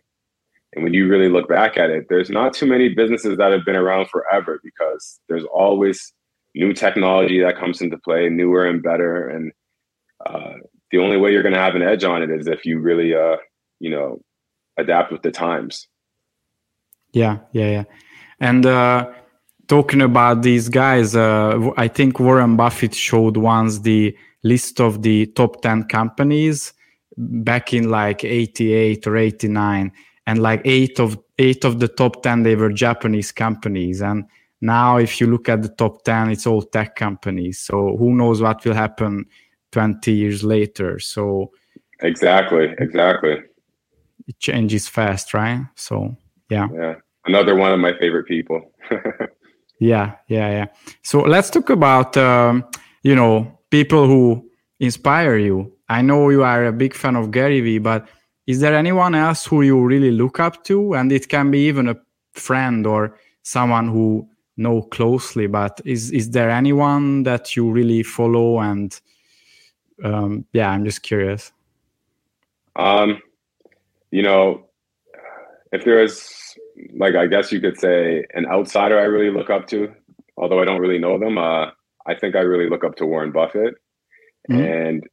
and 0.75 0.83
when 0.83 0.95
you 0.95 1.09
really 1.09 1.29
look 1.29 1.49
back 1.49 1.77
at 1.77 1.91
it, 1.91 2.07
there's 2.09 2.31
not 2.31 2.55
too 2.55 2.67
many 2.67 2.89
businesses 2.89 3.37
that 3.37 3.53
have 3.53 3.65
been 3.65 3.77
around 3.77 4.09
forever 4.09 4.61
because 4.65 5.21
there's 5.29 5.45
always 5.45 6.13
new 6.55 6.73
technology 6.73 7.41
that 7.41 7.59
comes 7.59 7.81
into 7.81 7.99
play, 7.99 8.29
newer 8.29 8.65
and 8.65 8.83
better. 8.83 9.29
And 9.29 9.53
uh, 10.25 10.55
the 10.91 10.99
only 10.99 11.19
way 11.19 11.33
you're 11.33 11.43
going 11.43 11.55
to 11.55 11.61
have 11.61 11.75
an 11.75 11.83
edge 11.83 12.05
on 12.05 12.23
it 12.23 12.31
is 12.31 12.47
if 12.47 12.65
you 12.65 12.79
really, 12.81 13.15
uh, 13.15 13.37
you 13.81 13.91
know, 13.91 14.21
adapt 14.79 15.13
with 15.13 15.23
the 15.23 15.31
times. 15.31 15.89
Yeah, 17.13 17.39
yeah, 17.53 17.71
yeah. 17.71 17.85
And 18.41 18.65
uh, 18.65 19.11
talking 19.69 20.01
about 20.01 20.41
these 20.41 20.71
guys, 20.71 21.15
uh, 21.15 21.71
I 21.77 21.89
think 21.89 22.19
Warren 22.19 22.57
Buffett 22.57 22.95
showed 22.95 23.37
once 23.37 23.81
the 23.81 24.17
list 24.43 24.81
of 24.81 25.03
the 25.03 25.27
top 25.27 25.61
10 25.61 25.85
companies 25.85 26.73
back 27.17 27.75
in 27.75 27.91
like 27.91 28.25
88 28.25 29.07
or 29.07 29.17
89 29.19 29.93
and 30.27 30.41
like 30.41 30.63
eight 30.65 31.01
of 31.01 31.19
eight 31.39 31.65
of 31.65 31.81
the 31.81 31.89
top 31.89 32.23
10 32.23 32.43
they 32.43 32.57
were 32.57 32.73
japanese 32.73 33.33
companies. 33.33 34.01
And 34.03 34.25
now 34.61 34.97
if 34.97 35.21
you 35.21 35.27
look 35.27 35.49
at 35.49 35.63
the 35.63 35.69
top 35.69 36.05
10 36.05 36.31
it's 36.31 36.47
all 36.47 36.63
tech 36.63 36.97
companies. 36.97 37.59
So 37.59 37.97
who 37.97 38.15
knows 38.15 38.41
what 38.41 38.65
will 38.65 38.75
happen 38.75 39.27
20 39.73 40.13
years 40.13 40.45
later. 40.45 40.99
So 40.99 41.51
exactly 42.01 42.75
exactly. 42.79 43.43
it 44.27 44.39
changes 44.39 44.89
fast 44.89 45.35
right? 45.35 45.67
So 45.75 46.17
yeah. 46.51 46.69
Yeah. 46.75 46.95
Another 47.25 47.55
one 47.55 47.73
of 47.73 47.79
my 47.79 47.97
favorite 47.99 48.27
people. 48.27 48.61
Yeah 49.83 50.15
yeah 50.29 50.49
yeah. 50.51 50.67
So 51.03 51.23
let's 51.23 51.51
talk 51.51 51.69
about 51.69 52.17
um, 52.17 52.65
you 53.03 53.17
know 53.17 53.59
people 53.71 54.07
who 54.07 54.49
inspire 54.79 55.37
you. 55.37 55.73
I 55.89 56.03
know 56.03 56.31
you 56.31 56.45
are 56.45 56.67
a 56.67 56.73
big 56.73 56.95
fan 56.95 57.17
of 57.17 57.33
gary 57.33 57.61
vee 57.61 57.79
but 57.79 58.07
is 58.47 58.61
there 58.61 58.75
anyone 58.75 59.15
else 59.15 59.47
who 59.47 59.63
you 59.63 59.81
really 59.85 60.11
look 60.11 60.41
up 60.41 60.65
to? 60.65 60.95
And 60.95 61.13
it 61.13 61.29
can 61.29 61.51
be 61.51 61.61
even 61.69 61.89
a 61.89 61.97
friend 62.33 62.87
or 62.87 63.17
someone 63.43 63.89
who 63.89 64.29
know 64.57 64.83
closely 64.83 65.47
but 65.47 65.81
is 65.85 66.11
is 66.11 66.31
there 66.31 66.51
anyone 66.51 67.23
that 67.23 67.57
you 67.57 67.71
really 67.71 68.03
follow 68.03 68.61
and 68.61 69.01
um, 70.05 70.45
yeah 70.53 70.71
i'm 70.71 70.85
just 70.85 71.03
curious. 71.03 71.53
Um 72.77 73.21
you 74.11 74.23
know 74.23 74.67
if 75.73 75.85
there 75.85 76.03
is 76.03 76.29
like 76.95 77.15
i 77.15 77.27
guess 77.27 77.53
you 77.53 77.61
could 77.61 77.79
say 77.79 78.25
an 78.35 78.47
outsider 78.47 78.99
i 78.99 79.05
really 79.05 79.31
look 79.31 79.51
up 79.51 79.67
to 79.69 79.93
although 80.37 80.61
i 80.61 80.65
don't 80.65 80.81
really 80.81 80.99
know 80.99 81.19
them 81.19 81.39
uh 81.39 81.67
i 82.07 82.15
think 82.15 82.35
i 82.35 82.41
really 82.41 82.69
look 82.69 82.85
up 82.85 82.97
to 82.97 83.07
warren 83.07 83.33
buffett. 83.33 83.75
Mm-hmm. 84.51 84.61
and 84.61 85.09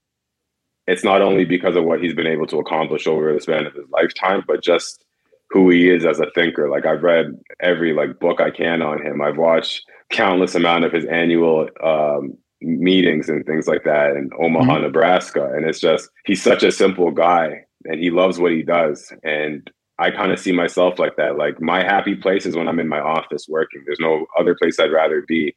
it's 0.90 1.04
not 1.04 1.22
only 1.22 1.46
because 1.46 1.76
of 1.76 1.84
what 1.84 2.02
he's 2.02 2.16
been 2.16 2.26
able 2.26 2.48
to 2.48 2.58
accomplish 2.58 3.06
over 3.06 3.32
the 3.32 3.40
span 3.40 3.68
of 3.68 3.76
his 3.76 3.86
lifetime, 3.92 4.44
but 4.48 4.64
just 4.64 5.06
who 5.52 5.70
he 5.70 5.88
is 5.88 6.04
as 6.04 6.20
a 6.20 6.32
thinker. 6.34 6.68
Like 6.68 6.88
I've 6.88 7.04
read 7.04 7.40
every 7.60 7.94
like 7.94 8.20
book 8.20 8.42
I 8.42 8.50
can 8.50 8.82
on 8.82 9.00
him. 9.00 9.22
I've 9.22 9.38
watched 9.38 9.86
countless 10.10 10.56
amount 10.56 10.86
of 10.86 10.92
his 10.92 11.06
annual 11.06 11.70
um, 11.84 12.36
meetings 12.62 13.30
and 13.30 13.46
things 13.46 13.68
like 13.68 13.84
that 13.84 14.16
in 14.16 14.32
Omaha, 14.42 14.74
mm-hmm. 14.74 14.82
Nebraska. 14.82 15.52
And 15.54 15.64
it's 15.64 15.80
just 15.80 16.10
he's 16.26 16.42
such 16.42 16.64
a 16.64 16.72
simple 16.72 17.12
guy 17.12 17.66
and 17.86 18.00
he 18.00 18.10
loves 18.10 18.40
what 18.40 18.52
he 18.52 18.64
does. 18.64 19.14
And 19.24 19.70
I 20.00 20.10
kind 20.10 20.32
of 20.32 20.40
see 20.40 20.54
myself 20.54 20.98
like 20.98 21.18
that. 21.18 21.38
Like 21.38 21.62
my 21.62 21.84
happy 21.84 22.16
place 22.16 22.48
is 22.48 22.56
when 22.56 22.68
I'm 22.68 22.80
in 22.80 22.88
my 22.88 23.00
office 23.00 23.46
working. 23.48 23.84
There's 23.86 24.00
no 24.00 24.26
other 24.40 24.56
place 24.56 24.80
I'd 24.80 24.92
rather 24.92 25.24
be. 25.28 25.56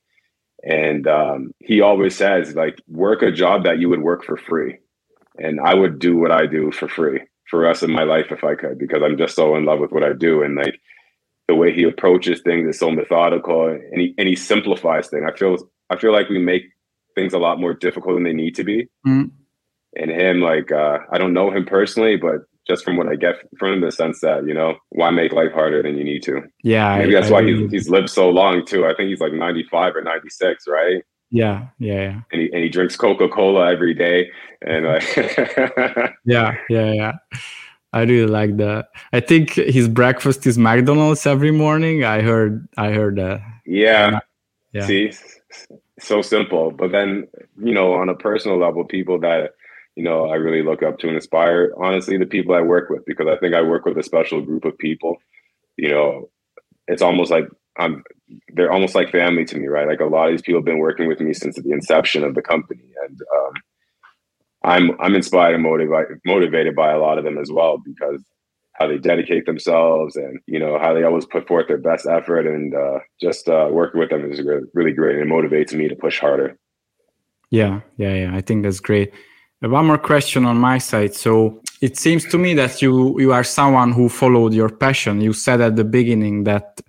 And 0.63 1.09
um, 1.09 1.53
he 1.59 1.81
always 1.81 2.15
says, 2.15 2.55
like, 2.55 2.81
work 2.87 3.23
a 3.23 3.33
job 3.33 3.65
that 3.65 3.81
you 3.81 3.89
would 3.89 4.03
work 4.03 4.23
for 4.25 4.37
free 4.37 4.79
and 5.39 5.61
I 5.61 5.75
would 5.75 5.99
do 5.99 6.17
what 6.17 6.31
I 6.31 6.47
do 6.47 6.71
for 6.73 6.89
free 6.89 7.21
for 7.49 7.61
the 7.61 7.67
rest 7.67 7.83
of 7.83 7.91
my 7.91 8.03
life 8.03 8.27
if 8.31 8.45
I 8.45 8.55
could, 8.55 8.79
because 8.79 9.03
I'm 9.03 9.19
just 9.19 9.37
so 9.37 9.57
in 9.57 9.65
love 9.65 9.81
with 9.81 9.93
what 9.93 10.05
I 10.05 10.13
do. 10.13 10.43
And 10.43 10.57
like 10.57 10.81
the 11.49 11.55
way 11.55 11.73
he 11.73 11.85
approaches 11.85 12.41
things 12.41 12.69
is 12.69 12.79
so 12.79 12.91
methodical 12.91 13.69
and 13.69 14.01
he 14.01 14.15
and 14.19 14.29
he 14.29 14.37
simplifies 14.37 15.09
things. 15.09 15.25
I 15.27 15.37
feel 15.37 15.57
I 15.91 15.97
feel 15.99 16.13
like 16.13 16.29
we 16.29 16.39
make 16.39 16.63
things 17.15 17.35
a 17.35 17.39
lot 17.39 17.61
more 17.61 17.75
difficult 17.75 18.15
than 18.15 18.25
they 18.25 18.33
need 18.33 18.55
to 18.57 18.65
be. 18.65 18.89
Mm-hmm. 19.07 19.25
And 19.95 20.11
him, 20.11 20.41
like 20.41 20.73
uh, 20.73 20.99
I 21.13 21.19
don't 21.19 21.35
know 21.35 21.51
him 21.51 21.67
personally, 21.67 22.17
but 22.17 22.47
just 22.67 22.85
from 22.85 22.97
what 22.97 23.09
I 23.09 23.17
get 23.17 23.35
from 23.59 23.75
him, 23.75 23.81
the 23.81 23.93
sense 23.93 24.21
that 24.21 24.47
you 24.47 24.55
know 24.55 24.77
why 24.91 25.11
make 25.11 25.33
life 25.33 25.53
harder 25.53 25.83
than 25.83 25.97
you 25.99 26.05
need 26.05 26.23
to. 26.25 26.43
Yeah, 26.63 26.97
maybe 26.97 27.17
I, 27.17 27.21
that's 27.21 27.31
I 27.31 27.35
why 27.35 27.45
he's, 27.45 27.71
he's 27.71 27.89
lived 27.91 28.09
so 28.09 28.31
long 28.31 28.65
too. 28.65 28.87
I 28.87 28.95
think 28.95 29.11
he's 29.11 29.21
like 29.21 29.33
95 29.33 29.97
or 29.97 30.03
96, 30.03 30.65
right? 30.69 31.03
Yeah, 31.33 31.69
yeah, 31.79 31.95
yeah. 31.95 32.21
And 32.31 32.41
he, 32.43 32.53
and 32.53 32.63
he 32.63 32.69
drinks 32.69 32.95
Coca 32.95 33.27
Cola 33.27 33.73
every 33.73 33.95
day, 33.95 34.31
and 34.61 34.85
like, 34.85 35.17
yeah, 36.27 36.55
yeah, 36.69 36.93
yeah. 36.93 37.13
I 37.95 38.03
really 38.03 38.27
like 38.27 38.59
that. 38.59 38.89
I 39.15 39.21
think 39.21 39.55
his 39.55 39.89
breakfast 39.89 40.47
is 40.47 40.59
McDonald's 40.59 41.27
every 41.27 41.51
morning. 41.51 42.05
I 42.05 42.21
heard 42.21 42.69
I 42.77 42.91
heard 42.91 43.17
that. 43.17 43.41
Yeah. 43.65 44.21
yeah. 44.73 44.87
See, 44.87 45.13
so 45.99 46.21
simple. 46.21 46.71
But 46.71 46.93
then, 46.93 47.29
you 47.63 47.73
know, 47.73 47.95
on 47.95 48.11
a 48.11 48.15
personal 48.15 48.59
level, 48.59 48.85
people 48.85 49.19
that 49.21 49.53
you 49.97 50.05
know 50.05 50.27
I 50.27 50.35
really 50.35 50.63
look 50.63 50.83
up 50.83 50.99
to 50.99 51.07
and 51.07 51.17
inspire, 51.17 51.73
honestly, 51.79 52.19
the 52.19 52.27
people 52.27 52.55
I 52.55 52.61
work 52.61 52.91
with 52.91 53.07
because 53.07 53.27
I 53.27 53.39
think 53.39 53.55
I 53.55 53.63
work 53.63 53.87
with 53.87 53.97
a 53.97 54.03
special 54.03 54.43
group 54.43 54.67
of 54.67 54.77
people. 54.77 55.17
You 55.79 55.91
know, 55.91 56.31
it's 56.89 57.03
almost 57.03 57.31
like 57.31 57.49
I'm 57.79 58.03
they're 58.55 58.73
almost 58.73 58.95
like 58.95 59.11
family 59.11 59.45
to 59.47 59.59
me, 59.59 59.67
right? 59.67 59.87
Like 59.87 60.01
a 60.01 60.07
lot 60.07 60.29
of 60.29 60.33
these 60.33 60.43
people 60.43 60.61
have 60.61 60.65
been 60.65 60.79
working 60.79 61.07
with 61.07 61.21
me 61.21 61.35
since 61.35 61.57
the 61.57 61.71
inception 61.71 62.25
of 62.25 62.35
the 62.35 62.43
company, 62.43 62.85
and 63.05 63.21
um, 63.37 63.53
I'm 64.65 65.01
I'm 65.01 65.15
inspired 65.15 65.55
and 65.55 65.63
motivated 65.63 66.19
motivated 66.25 66.75
by 66.75 66.93
a 66.93 66.99
lot 66.99 67.19
of 67.19 67.25
them 67.25 67.39
as 67.39 67.51
well 67.51 67.79
because 67.85 68.23
how 68.75 68.87
they 68.87 68.99
dedicate 68.99 69.47
themselves 69.47 70.17
and 70.17 70.39
you 70.47 70.59
know 70.59 70.79
how 70.79 70.95
they 70.95 71.03
always 71.03 71.27
put 71.27 71.47
forth 71.47 71.69
their 71.69 71.79
best 71.79 72.07
effort 72.07 72.47
and 72.47 72.75
uh, 72.75 72.99
just 73.21 73.49
uh, 73.49 73.69
working 73.71 74.01
with 74.01 74.11
them 74.11 74.31
is 74.31 74.41
really 74.75 74.93
great 74.93 75.19
and 75.19 75.31
it 75.31 75.33
motivates 75.33 75.73
me 75.73 75.89
to 75.89 75.97
push 75.97 76.19
harder. 76.19 76.57
Yeah, 77.51 77.81
yeah, 77.99 78.15
yeah. 78.15 78.35
I 78.35 78.41
think 78.41 78.63
that's 78.63 78.81
great. 78.81 79.13
One 79.61 79.87
more 79.87 79.99
question 79.99 80.45
on 80.45 80.57
my 80.57 80.79
side. 80.79 81.15
So 81.15 81.61
it 81.81 81.97
seems 81.97 82.25
to 82.27 82.39
me 82.39 82.55
that 82.55 82.83
you 82.83 83.19
you 83.21 83.33
are 83.33 83.45
someone 83.45 83.93
who 83.93 84.09
followed 84.09 84.55
your 84.55 84.71
passion. 84.71 85.21
You 85.21 85.33
said 85.33 85.61
at 85.61 85.77
the 85.77 85.85
beginning 85.85 86.45
that 86.45 86.81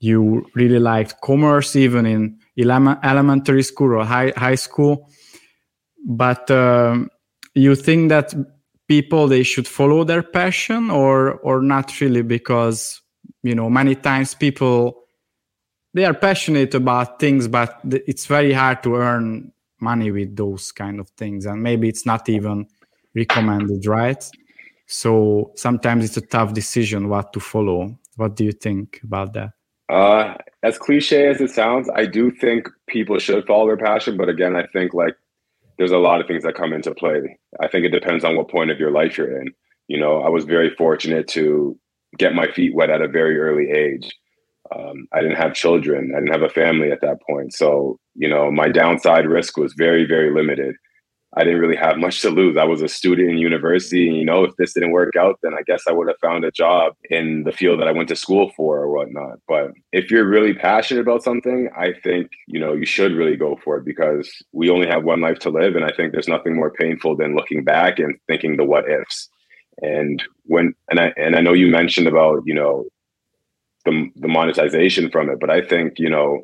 you 0.00 0.46
really 0.54 0.78
liked 0.78 1.20
commerce 1.20 1.76
even 1.76 2.06
in 2.06 2.38
elementary 2.58 3.62
school 3.62 3.92
or 3.92 4.04
high 4.04 4.32
high 4.36 4.54
school. 4.54 5.08
But 6.06 6.50
um, 6.50 7.10
you 7.54 7.74
think 7.74 8.08
that 8.08 8.34
people 8.88 9.28
they 9.28 9.42
should 9.42 9.68
follow 9.68 10.04
their 10.04 10.22
passion 10.22 10.90
or 10.90 11.34
or 11.40 11.60
not 11.60 12.00
really? 12.00 12.22
Because 12.22 13.02
you 13.42 13.54
know 13.54 13.68
many 13.68 13.94
times 13.94 14.34
people 14.34 14.96
they 15.92 16.04
are 16.04 16.14
passionate 16.14 16.74
about 16.74 17.18
things 17.18 17.48
but 17.48 17.80
it's 17.84 18.26
very 18.26 18.52
hard 18.52 18.80
to 18.82 18.94
earn 18.94 19.52
money 19.80 20.10
with 20.10 20.36
those 20.36 20.72
kind 20.72 21.00
of 21.00 21.08
things. 21.10 21.46
And 21.46 21.62
maybe 21.62 21.88
it's 21.88 22.06
not 22.06 22.28
even 22.28 22.66
recommended 23.14 23.86
right? 23.86 24.24
So 24.86 25.52
sometimes 25.56 26.04
it's 26.04 26.16
a 26.16 26.26
tough 26.26 26.54
decision 26.54 27.08
what 27.08 27.32
to 27.34 27.40
follow. 27.40 27.98
What 28.16 28.36
do 28.36 28.44
you 28.44 28.52
think 28.52 29.00
about 29.04 29.34
that 29.34 29.52
uh 29.90 30.34
as 30.62 30.78
cliche 30.78 31.26
as 31.26 31.40
it 31.40 31.50
sounds 31.50 31.88
i 31.94 32.06
do 32.06 32.30
think 32.30 32.68
people 32.86 33.18
should 33.18 33.46
follow 33.46 33.66
their 33.66 33.76
passion 33.76 34.16
but 34.16 34.28
again 34.28 34.56
i 34.56 34.66
think 34.72 34.94
like 34.94 35.16
there's 35.80 35.92
a 35.92 35.96
lot 35.96 36.20
of 36.20 36.26
things 36.26 36.42
that 36.44 36.54
come 36.54 36.74
into 36.74 36.94
play. 36.94 37.38
I 37.58 37.66
think 37.66 37.86
it 37.86 37.88
depends 37.88 38.22
on 38.22 38.36
what 38.36 38.50
point 38.50 38.70
of 38.70 38.78
your 38.78 38.90
life 38.90 39.16
you're 39.16 39.40
in. 39.40 39.46
You 39.88 39.98
know, 39.98 40.20
I 40.20 40.28
was 40.28 40.44
very 40.44 40.68
fortunate 40.76 41.26
to 41.28 41.74
get 42.18 42.34
my 42.34 42.48
feet 42.52 42.74
wet 42.74 42.90
at 42.90 43.00
a 43.00 43.08
very 43.08 43.38
early 43.38 43.70
age. 43.70 44.14
Um, 44.76 45.08
I 45.14 45.22
didn't 45.22 45.38
have 45.38 45.54
children. 45.54 46.12
I 46.14 46.20
didn't 46.20 46.34
have 46.34 46.42
a 46.42 46.50
family 46.50 46.92
at 46.92 47.00
that 47.00 47.22
point. 47.22 47.54
So, 47.54 47.98
you 48.14 48.28
know, 48.28 48.50
my 48.50 48.68
downside 48.68 49.24
risk 49.24 49.56
was 49.56 49.72
very, 49.72 50.04
very 50.04 50.30
limited. 50.30 50.76
I 51.36 51.44
didn't 51.44 51.60
really 51.60 51.76
have 51.76 51.96
much 51.96 52.22
to 52.22 52.30
lose. 52.30 52.56
I 52.56 52.64
was 52.64 52.82
a 52.82 52.88
student 52.88 53.30
in 53.30 53.38
university. 53.38 54.08
And, 54.08 54.16
you 54.16 54.24
know, 54.24 54.42
if 54.42 54.56
this 54.56 54.72
didn't 54.72 54.90
work 54.90 55.14
out, 55.14 55.38
then 55.42 55.54
I 55.54 55.62
guess 55.64 55.84
I 55.88 55.92
would 55.92 56.08
have 56.08 56.18
found 56.20 56.44
a 56.44 56.50
job 56.50 56.94
in 57.08 57.44
the 57.44 57.52
field 57.52 57.80
that 57.80 57.86
I 57.86 57.92
went 57.92 58.08
to 58.08 58.16
school 58.16 58.50
for 58.56 58.78
or 58.78 58.90
whatnot. 58.90 59.38
But 59.46 59.70
if 59.92 60.10
you're 60.10 60.28
really 60.28 60.54
passionate 60.54 61.02
about 61.02 61.22
something, 61.22 61.68
I 61.76 61.92
think, 62.02 62.32
you 62.48 62.58
know, 62.58 62.72
you 62.72 62.84
should 62.84 63.12
really 63.12 63.36
go 63.36 63.60
for 63.62 63.76
it 63.76 63.84
because 63.84 64.28
we 64.52 64.70
only 64.70 64.88
have 64.88 65.04
one 65.04 65.20
life 65.20 65.38
to 65.40 65.50
live. 65.50 65.76
And 65.76 65.84
I 65.84 65.92
think 65.92 66.10
there's 66.10 66.26
nothing 66.26 66.56
more 66.56 66.72
painful 66.72 67.16
than 67.16 67.36
looking 67.36 67.62
back 67.62 68.00
and 68.00 68.18
thinking 68.26 68.56
the 68.56 68.64
what 68.64 68.90
ifs. 68.90 69.28
And 69.82 70.20
when, 70.46 70.74
and 70.90 70.98
I, 70.98 71.12
and 71.16 71.36
I 71.36 71.40
know 71.40 71.52
you 71.52 71.68
mentioned 71.68 72.08
about, 72.08 72.42
you 72.44 72.54
know, 72.54 72.86
the, 73.84 74.10
the 74.16 74.28
monetization 74.28 75.10
from 75.10 75.30
it, 75.30 75.38
but 75.38 75.48
I 75.48 75.62
think, 75.62 75.94
you 75.98 76.10
know, 76.10 76.42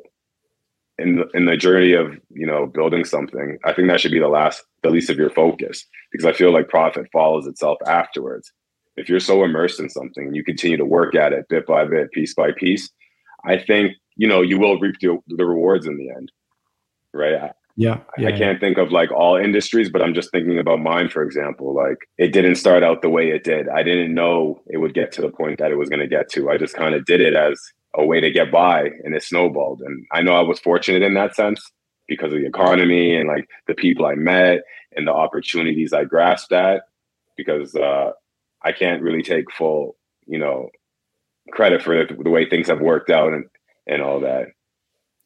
in 0.99 1.17
the, 1.17 1.27
in 1.33 1.45
the 1.45 1.57
journey 1.57 1.93
of 1.93 2.17
you 2.29 2.45
know 2.45 2.65
building 2.65 3.03
something 3.03 3.57
i 3.65 3.73
think 3.73 3.87
that 3.87 3.99
should 3.99 4.11
be 4.11 4.19
the 4.19 4.27
last 4.27 4.63
the 4.83 4.89
least 4.89 5.09
of 5.09 5.17
your 5.17 5.29
focus 5.29 5.85
because 6.11 6.25
i 6.25 6.33
feel 6.33 6.51
like 6.51 6.69
profit 6.69 7.07
follows 7.11 7.45
itself 7.47 7.77
afterwards 7.85 8.51
if 8.95 9.07
you're 9.07 9.19
so 9.19 9.43
immersed 9.43 9.79
in 9.79 9.89
something 9.89 10.25
and 10.27 10.35
you 10.35 10.43
continue 10.43 10.77
to 10.77 10.85
work 10.85 11.15
at 11.15 11.33
it 11.33 11.47
bit 11.49 11.65
by 11.67 11.85
bit 11.85 12.11
piece 12.11 12.33
by 12.33 12.51
piece 12.51 12.89
i 13.45 13.57
think 13.57 13.93
you 14.15 14.27
know 14.27 14.41
you 14.41 14.59
will 14.59 14.79
reap 14.79 14.95
the, 15.01 15.17
the 15.27 15.45
rewards 15.45 15.85
in 15.85 15.97
the 15.97 16.09
end 16.09 16.31
right 17.13 17.51
yeah, 17.79 17.99
yeah, 18.17 18.29
I 18.29 18.31
can't 18.31 18.55
yeah. 18.55 18.59
think 18.59 18.79
of 18.79 18.91
like 18.91 19.11
all 19.11 19.35
industries, 19.35 19.87
but 19.87 20.01
I'm 20.01 20.15
just 20.15 20.31
thinking 20.31 20.57
about 20.57 20.79
mine, 20.79 21.09
for 21.09 21.21
example. 21.21 21.75
Like 21.75 22.09
it 22.17 22.33
didn't 22.33 22.55
start 22.55 22.81
out 22.81 23.03
the 23.03 23.09
way 23.09 23.29
it 23.29 23.43
did. 23.43 23.69
I 23.69 23.83
didn't 23.83 24.15
know 24.15 24.59
it 24.65 24.77
would 24.77 24.95
get 24.95 25.11
to 25.13 25.21
the 25.21 25.29
point 25.29 25.59
that 25.59 25.69
it 25.69 25.77
was 25.77 25.87
going 25.87 25.99
to 25.99 26.07
get 26.07 26.27
to. 26.31 26.49
I 26.49 26.57
just 26.57 26.73
kind 26.73 26.95
of 26.95 27.05
did 27.05 27.21
it 27.21 27.35
as 27.35 27.61
a 27.97 28.05
way 28.05 28.21
to 28.21 28.31
get 28.31 28.51
by 28.51 28.91
and 29.03 29.15
it 29.15 29.23
snowballed. 29.23 29.81
And 29.81 30.05
I 30.11 30.21
know 30.21 30.35
I 30.35 30.41
was 30.41 30.59
fortunate 30.59 31.01
in 31.01 31.15
that 31.15 31.35
sense 31.35 31.71
because 32.07 32.31
of 32.31 32.39
the 32.39 32.45
economy 32.45 33.15
and 33.15 33.27
like 33.27 33.49
the 33.67 33.73
people 33.73 34.05
I 34.05 34.15
met 34.15 34.61
and 34.95 35.07
the 35.07 35.13
opportunities 35.13 35.93
I 35.93 36.05
grasped 36.05 36.51
at 36.51 36.83
because 37.35 37.75
uh, 37.75 38.11
I 38.63 38.71
can't 38.71 39.01
really 39.01 39.23
take 39.23 39.51
full, 39.51 39.97
you 40.27 40.39
know, 40.39 40.69
credit 41.51 41.81
for 41.81 42.05
the, 42.05 42.13
the 42.23 42.29
way 42.29 42.47
things 42.47 42.67
have 42.67 42.79
worked 42.79 43.09
out 43.09 43.33
and, 43.33 43.45
and 43.87 44.01
all 44.01 44.19
that. 44.19 44.47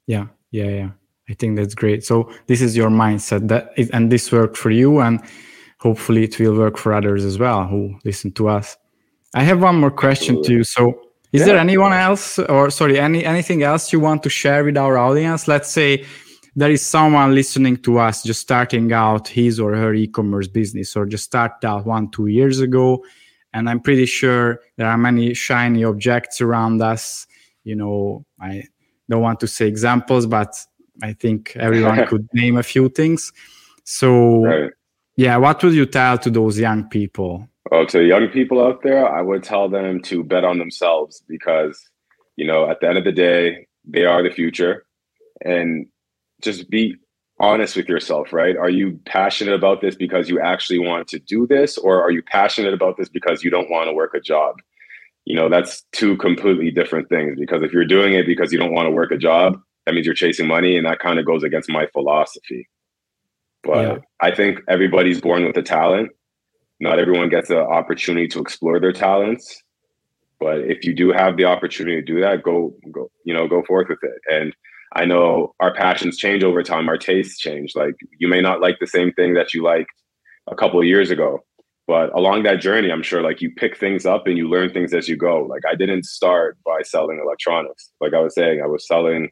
Yeah. 0.07 0.27
Yeah. 0.51 0.69
Yeah. 0.69 0.89
I 1.29 1.34
think 1.34 1.57
that's 1.57 1.75
great. 1.75 2.03
So 2.03 2.31
this 2.47 2.62
is 2.62 2.75
your 2.75 2.89
mindset 2.89 3.47
that 3.49 3.71
and 3.93 4.12
this 4.12 4.31
worked 4.31 4.57
for 4.57 4.71
you 4.71 4.99
and 4.99 5.21
hopefully 5.79 6.23
it 6.23 6.39
will 6.39 6.57
work 6.57 6.77
for 6.77 6.93
others 6.93 7.25
as 7.25 7.38
well 7.38 7.65
who 7.65 7.97
listen 8.05 8.31
to 8.34 8.47
us. 8.47 8.77
I 9.34 9.43
have 9.43 9.62
one 9.62 9.75
more 9.75 9.91
question 9.91 10.38
Absolutely. 10.38 10.47
to 10.47 10.53
you. 10.53 10.63
So 10.63 11.11
is 11.31 11.39
yeah. 11.39 11.45
there 11.45 11.57
anyone 11.57 11.93
else, 11.93 12.39
or 12.39 12.69
sorry, 12.69 12.99
any 12.99 13.25
anything 13.25 13.63
else 13.63 13.93
you 13.93 13.99
want 13.99 14.23
to 14.23 14.29
share 14.29 14.63
with 14.63 14.77
our 14.77 14.97
audience? 14.97 15.47
Let's 15.47 15.71
say 15.71 16.05
there 16.55 16.71
is 16.71 16.85
someone 16.85 17.33
listening 17.33 17.77
to 17.77 17.99
us 17.99 18.23
just 18.23 18.41
starting 18.41 18.91
out 18.91 19.29
his 19.29 19.59
or 19.59 19.73
her 19.75 19.93
e-commerce 19.93 20.47
business, 20.47 20.95
or 20.95 21.05
just 21.05 21.23
started 21.23 21.65
out 21.65 21.85
one 21.85 22.11
two 22.11 22.27
years 22.27 22.59
ago, 22.59 23.03
and 23.53 23.69
I'm 23.69 23.79
pretty 23.79 24.05
sure 24.05 24.59
there 24.75 24.87
are 24.87 24.97
many 24.97 25.33
shiny 25.33 25.83
objects 25.83 26.41
around 26.41 26.81
us. 26.81 27.27
You 27.63 27.75
know, 27.75 28.25
I 28.39 28.63
don't 29.09 29.21
want 29.21 29.39
to 29.41 29.47
say 29.47 29.67
examples, 29.67 30.25
but 30.25 30.53
I 31.01 31.13
think 31.13 31.55
everyone 31.55 32.05
could 32.09 32.27
name 32.33 32.57
a 32.57 32.63
few 32.63 32.89
things. 32.89 33.31
So, 33.83 34.43
right. 34.43 34.71
yeah, 35.15 35.37
what 35.37 35.63
would 35.63 35.73
you 35.73 35.85
tell 35.85 36.17
to 36.17 36.29
those 36.29 36.59
young 36.59 36.89
people? 36.89 37.47
Well, 37.69 37.86
to 37.88 38.04
young 38.04 38.28
people 38.30 38.63
out 38.63 38.82
there, 38.82 39.08
I 39.08 39.21
would 39.21 39.43
tell 39.43 39.69
them 39.69 40.02
to 40.04 40.24
bet 40.24 40.43
on 40.43 40.58
themselves 40.58 41.24
because, 41.28 41.80
you 42.36 42.45
know, 42.45 42.69
at 42.69 42.80
the 42.80 42.88
end 42.88 42.97
of 42.97 43.04
the 43.04 43.12
day, 43.12 43.67
they 43.86 44.06
are 44.06 44.24
the 44.24 44.32
future. 44.32 44.86
And 45.45 45.88
just 46.41 46.69
be 46.69 46.95
honest 47.39 47.76
with 47.76 47.88
yourself, 47.88 48.34
right? 48.34 48.58
Are 48.58 48.69
you 48.69 49.00
passionate 49.06 49.54
about 49.54 49.82
this 49.82 49.95
because 49.95 50.30
you 50.30 50.39
actually 50.39 50.80
want 50.80 51.08
to 51.10 51.19
do 51.19 51.45
this? 51.45 51.78
Or 51.78 52.02
are 52.02 52.12
you 52.12 52.24
passionate 52.24 52.74
about 52.74 52.97
this 52.97 53.10
because 53.10 53.43
you 53.43 53.52
don't 53.52 53.69
want 53.69 53.88
to 53.88 53.93
work 53.93 54.13
a 54.15 54.19
job? 54.19 54.56
You 55.26 55.36
know, 55.36 55.50
that's 55.50 55.84
two 55.91 56.17
completely 56.17 56.71
different 56.71 57.10
things 57.10 57.39
because 57.39 57.62
if 57.62 57.71
you're 57.71 57.86
doing 57.86 58.13
it 58.13 58.26
because 58.26 58.52
you 58.52 58.58
don't 58.58 58.74
want 58.74 58.88
to 58.88 58.91
work 58.91 59.12
a 59.12 59.17
job, 59.17 59.60
that 59.86 59.93
means 59.93 60.06
you're 60.06 60.15
chasing 60.15 60.47
money. 60.47 60.78
And 60.78 60.86
that 60.88 61.00
kind 61.00 61.19
of 61.19 61.26
goes 61.26 61.43
against 61.43 61.69
my 61.69 61.88
philosophy. 61.93 62.67
But 63.63 63.82
yeah. 63.82 63.97
I 64.19 64.34
think 64.34 64.60
everybody's 64.67 65.21
born 65.21 65.45
with 65.45 65.58
a 65.58 65.62
talent 65.62 66.12
not 66.81 66.99
everyone 66.99 67.29
gets 67.29 67.49
an 67.49 67.57
opportunity 67.57 68.27
to 68.27 68.39
explore 68.39 68.79
their 68.79 68.91
talents 68.91 69.63
but 70.41 70.57
if 70.61 70.83
you 70.83 70.93
do 70.93 71.11
have 71.11 71.37
the 71.37 71.45
opportunity 71.45 71.95
to 71.97 72.01
do 72.01 72.19
that 72.19 72.43
go 72.43 72.73
go 72.91 73.09
you 73.23 73.33
know 73.33 73.47
go 73.47 73.63
forth 73.63 73.87
with 73.87 73.99
it. 74.03 74.19
And 74.29 74.53
i 74.93 75.05
know 75.05 75.53
our 75.61 75.73
passions 75.73 76.17
change 76.17 76.43
over 76.43 76.63
time. 76.63 76.89
Our 76.89 76.97
tastes 76.97 77.39
change. 77.39 77.73
Like 77.75 77.95
you 78.17 78.27
may 78.27 78.41
not 78.41 78.59
like 78.59 78.79
the 78.79 78.87
same 78.87 79.13
thing 79.13 79.35
that 79.35 79.53
you 79.53 79.63
liked 79.63 79.91
a 80.47 80.55
couple 80.55 80.79
of 80.81 80.87
years 80.87 81.11
ago 81.11 81.39
but 81.87 82.13
along 82.17 82.43
that 82.43 82.59
journey 82.59 82.91
i'm 82.91 83.03
sure 83.03 83.21
like 83.21 83.41
you 83.41 83.51
pick 83.51 83.77
things 83.77 84.05
up 84.05 84.25
and 84.25 84.37
you 84.37 84.49
learn 84.49 84.73
things 84.73 84.93
as 84.93 85.07
you 85.07 85.15
go. 85.15 85.45
Like 85.45 85.61
i 85.71 85.75
didn't 85.75 86.05
start 86.05 86.57
by 86.65 86.81
selling 86.81 87.21
electronics. 87.23 87.91
Like 88.01 88.13
i 88.13 88.19
was 88.19 88.33
saying 88.33 88.61
i 88.61 88.67
was 88.67 88.87
selling 88.87 89.29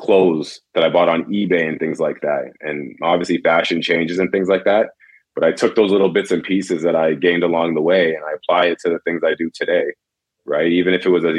clothes 0.00 0.60
that 0.74 0.82
i 0.82 0.88
bought 0.88 1.08
on 1.08 1.24
ebay 1.26 1.68
and 1.68 1.78
things 1.78 2.00
like 2.00 2.20
that. 2.22 2.50
And 2.60 2.96
obviously 3.02 3.38
fashion 3.38 3.80
changes 3.80 4.18
and 4.18 4.32
things 4.32 4.48
like 4.48 4.64
that 4.64 4.88
but 5.34 5.44
I 5.44 5.52
took 5.52 5.74
those 5.74 5.90
little 5.90 6.10
bits 6.10 6.30
and 6.30 6.42
pieces 6.42 6.82
that 6.82 6.96
I 6.96 7.14
gained 7.14 7.42
along 7.42 7.74
the 7.74 7.80
way 7.80 8.14
and 8.14 8.24
I 8.24 8.32
apply 8.32 8.66
it 8.66 8.78
to 8.80 8.90
the 8.90 8.98
things 9.00 9.22
I 9.24 9.34
do 9.34 9.50
today, 9.54 9.86
right? 10.44 10.70
Even 10.70 10.94
if 10.94 11.06
it 11.06 11.10
was 11.10 11.24
as, 11.24 11.36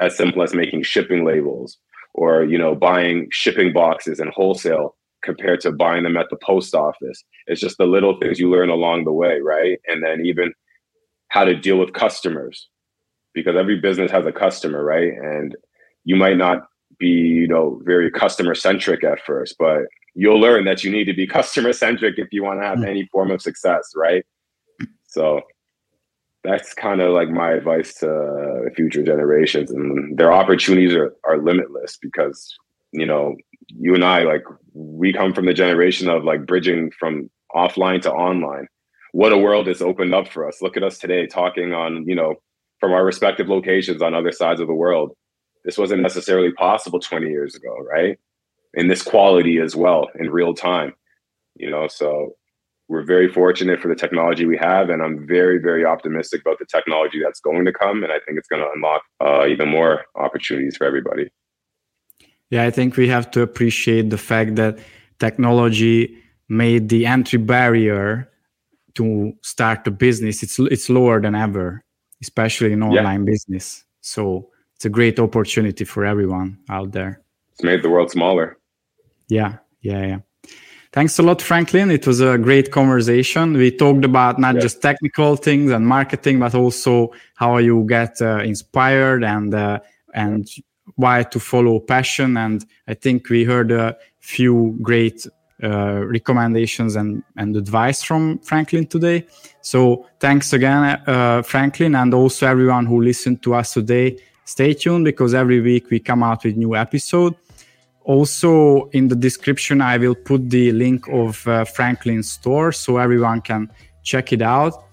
as 0.00 0.16
simple 0.16 0.42
as 0.42 0.54
making 0.54 0.82
shipping 0.84 1.24
labels 1.24 1.78
or, 2.14 2.44
you 2.44 2.56
know, 2.56 2.74
buying 2.74 3.28
shipping 3.30 3.72
boxes 3.72 4.20
and 4.20 4.30
wholesale 4.30 4.96
compared 5.22 5.60
to 5.60 5.72
buying 5.72 6.04
them 6.04 6.16
at 6.16 6.30
the 6.30 6.36
post 6.36 6.74
office. 6.74 7.22
It's 7.46 7.60
just 7.60 7.78
the 7.78 7.84
little 7.84 8.18
things 8.18 8.38
you 8.38 8.50
learn 8.50 8.70
along 8.70 9.04
the 9.04 9.12
way, 9.12 9.40
right? 9.40 9.78
And 9.86 10.02
then 10.02 10.24
even 10.24 10.52
how 11.28 11.44
to 11.44 11.54
deal 11.54 11.78
with 11.78 11.92
customers 11.92 12.68
because 13.34 13.56
every 13.56 13.78
business 13.78 14.10
has 14.10 14.24
a 14.24 14.32
customer, 14.32 14.82
right? 14.82 15.12
And 15.12 15.54
you 16.04 16.16
might 16.16 16.38
not 16.38 16.68
be, 16.98 17.08
you 17.08 17.48
know, 17.48 17.80
very 17.84 18.10
customer 18.10 18.54
centric 18.54 19.04
at 19.04 19.20
first, 19.26 19.56
but 19.58 19.82
you'll 20.16 20.40
learn 20.40 20.64
that 20.64 20.82
you 20.82 20.90
need 20.90 21.04
to 21.04 21.14
be 21.14 21.26
customer 21.38 21.72
centric 21.72 22.18
if 22.18 22.28
you 22.32 22.42
want 22.42 22.60
to 22.60 22.66
have 22.66 22.82
any 22.82 23.06
form 23.12 23.30
of 23.30 23.40
success, 23.40 23.92
right? 23.94 24.24
So 25.06 25.40
that's 26.42 26.74
kind 26.74 27.00
of 27.00 27.12
like 27.12 27.28
my 27.28 27.52
advice 27.52 27.94
to 27.94 28.70
future 28.74 29.02
generations 29.02 29.70
and 29.70 30.16
their 30.16 30.32
opportunities 30.32 30.94
are, 30.94 31.14
are 31.24 31.38
limitless 31.38 31.98
because 32.00 32.56
you 32.92 33.04
know 33.04 33.34
you 33.66 33.96
and 33.96 34.04
i 34.04 34.22
like 34.22 34.44
we 34.72 35.12
come 35.12 35.32
from 35.32 35.46
the 35.46 35.52
generation 35.52 36.08
of 36.08 36.22
like 36.22 36.46
bridging 36.46 36.92
from 36.92 37.28
offline 37.54 38.02
to 38.02 38.12
online. 38.12 38.68
What 39.12 39.32
a 39.32 39.38
world 39.38 39.66
has 39.66 39.80
opened 39.80 40.14
up 40.14 40.28
for 40.28 40.46
us. 40.46 40.60
Look 40.60 40.76
at 40.76 40.82
us 40.82 40.98
today 40.98 41.26
talking 41.26 41.72
on 41.72 42.06
you 42.06 42.14
know 42.14 42.34
from 42.78 42.92
our 42.92 43.04
respective 43.04 43.48
locations 43.48 44.02
on 44.02 44.14
other 44.14 44.32
sides 44.32 44.60
of 44.60 44.66
the 44.66 44.74
world. 44.74 45.12
This 45.64 45.78
wasn't 45.78 46.02
necessarily 46.02 46.52
possible 46.52 47.00
20 47.00 47.28
years 47.28 47.56
ago 47.56 47.76
right 47.78 48.18
in 48.76 48.88
this 48.88 49.02
quality 49.02 49.58
as 49.58 49.74
well 49.74 50.08
in 50.18 50.30
real 50.30 50.54
time 50.54 50.94
you 51.56 51.70
know 51.70 51.88
so 51.88 52.34
we're 52.88 53.02
very 53.02 53.28
fortunate 53.28 53.80
for 53.80 53.88
the 53.88 53.96
technology 53.96 54.46
we 54.46 54.56
have, 54.58 54.90
and 54.90 55.02
I'm 55.02 55.26
very, 55.26 55.58
very 55.58 55.84
optimistic 55.84 56.42
about 56.42 56.58
the 56.58 56.66
technology 56.66 57.20
that's 57.22 57.40
going 57.40 57.64
to 57.64 57.72
come, 57.72 58.04
and 58.04 58.12
I 58.12 58.18
think 58.24 58.38
it's 58.38 58.48
going 58.48 58.62
to 58.62 58.70
unlock 58.72 59.02
uh, 59.20 59.46
even 59.46 59.68
more 59.68 60.04
opportunities 60.14 60.76
for 60.76 60.86
everybody. 60.86 61.28
Yeah, 62.50 62.64
I 62.64 62.70
think 62.70 62.96
we 62.96 63.08
have 63.08 63.30
to 63.32 63.42
appreciate 63.42 64.10
the 64.10 64.18
fact 64.18 64.54
that 64.56 64.78
technology 65.18 66.16
made 66.48 66.88
the 66.88 67.06
entry 67.06 67.40
barrier 67.40 68.30
to 68.94 69.32
start 69.42 69.86
a 69.86 69.90
business 69.90 70.42
it's 70.42 70.58
it's 70.58 70.88
lower 70.88 71.20
than 71.20 71.34
ever, 71.34 71.82
especially 72.22 72.72
in 72.72 72.82
online 72.82 73.24
yeah. 73.24 73.32
business. 73.32 73.84
So 74.00 74.48
it's 74.76 74.84
a 74.84 74.90
great 74.90 75.18
opportunity 75.18 75.84
for 75.84 76.04
everyone 76.04 76.58
out 76.70 76.92
there. 76.92 77.20
It's 77.52 77.64
made 77.64 77.82
the 77.82 77.90
world 77.90 78.10
smaller. 78.12 78.56
Yeah, 79.28 79.58
yeah, 79.80 80.06
yeah. 80.06 80.18
Thanks 80.92 81.18
a 81.18 81.22
lot, 81.22 81.42
Franklin. 81.42 81.90
It 81.90 82.06
was 82.06 82.20
a 82.20 82.38
great 82.38 82.70
conversation. 82.70 83.52
We 83.52 83.70
talked 83.70 84.04
about 84.04 84.38
not 84.38 84.56
just 84.56 84.80
technical 84.80 85.36
things 85.36 85.70
and 85.70 85.86
marketing, 85.86 86.38
but 86.38 86.54
also 86.54 87.12
how 87.34 87.58
you 87.58 87.84
get 87.86 88.22
uh, 88.22 88.38
inspired 88.38 89.22
and 89.22 89.52
uh, 89.52 89.80
and 90.14 90.48
why 90.94 91.22
to 91.24 91.38
follow 91.38 91.80
passion. 91.80 92.38
And 92.38 92.64
I 92.88 92.94
think 92.94 93.28
we 93.28 93.44
heard 93.44 93.72
a 93.72 93.96
few 94.20 94.78
great 94.80 95.26
uh, 95.62 96.04
recommendations 96.06 96.96
and, 96.96 97.22
and 97.36 97.56
advice 97.56 98.02
from 98.02 98.38
Franklin 98.38 98.86
today. 98.86 99.26
So 99.60 100.06
thanks 100.20 100.52
again, 100.52 101.00
uh, 101.06 101.42
Franklin, 101.42 101.94
and 101.94 102.14
also 102.14 102.46
everyone 102.46 102.86
who 102.86 103.02
listened 103.02 103.42
to 103.42 103.54
us 103.54 103.74
today. 103.74 104.18
Stay 104.44 104.74
tuned 104.74 105.04
because 105.04 105.34
every 105.34 105.60
week 105.60 105.90
we 105.90 105.98
come 105.98 106.22
out 106.22 106.44
with 106.44 106.56
new 106.56 106.74
episode. 106.76 107.34
Also, 108.06 108.88
in 108.90 109.08
the 109.08 109.16
description, 109.16 109.80
I 109.80 109.98
will 109.98 110.14
put 110.14 110.48
the 110.48 110.70
link 110.70 111.08
of 111.08 111.46
uh, 111.48 111.64
Franklin's 111.64 112.30
store 112.30 112.70
so 112.70 112.98
everyone 112.98 113.40
can 113.40 113.68
check 114.04 114.32
it 114.32 114.42
out. 114.42 114.84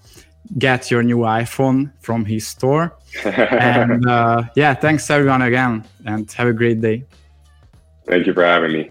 Get 0.58 0.90
your 0.90 1.04
new 1.04 1.18
iPhone 1.18 1.92
from 2.00 2.24
his 2.24 2.44
store. 2.48 2.96
and 3.24 4.04
uh, 4.04 4.42
yeah, 4.56 4.74
thanks 4.74 5.08
everyone 5.10 5.42
again, 5.42 5.84
and 6.04 6.30
have 6.32 6.48
a 6.48 6.52
great 6.52 6.80
day. 6.80 7.04
Thank 8.04 8.26
you 8.26 8.34
for 8.34 8.44
having 8.44 8.72
me. 8.72 8.90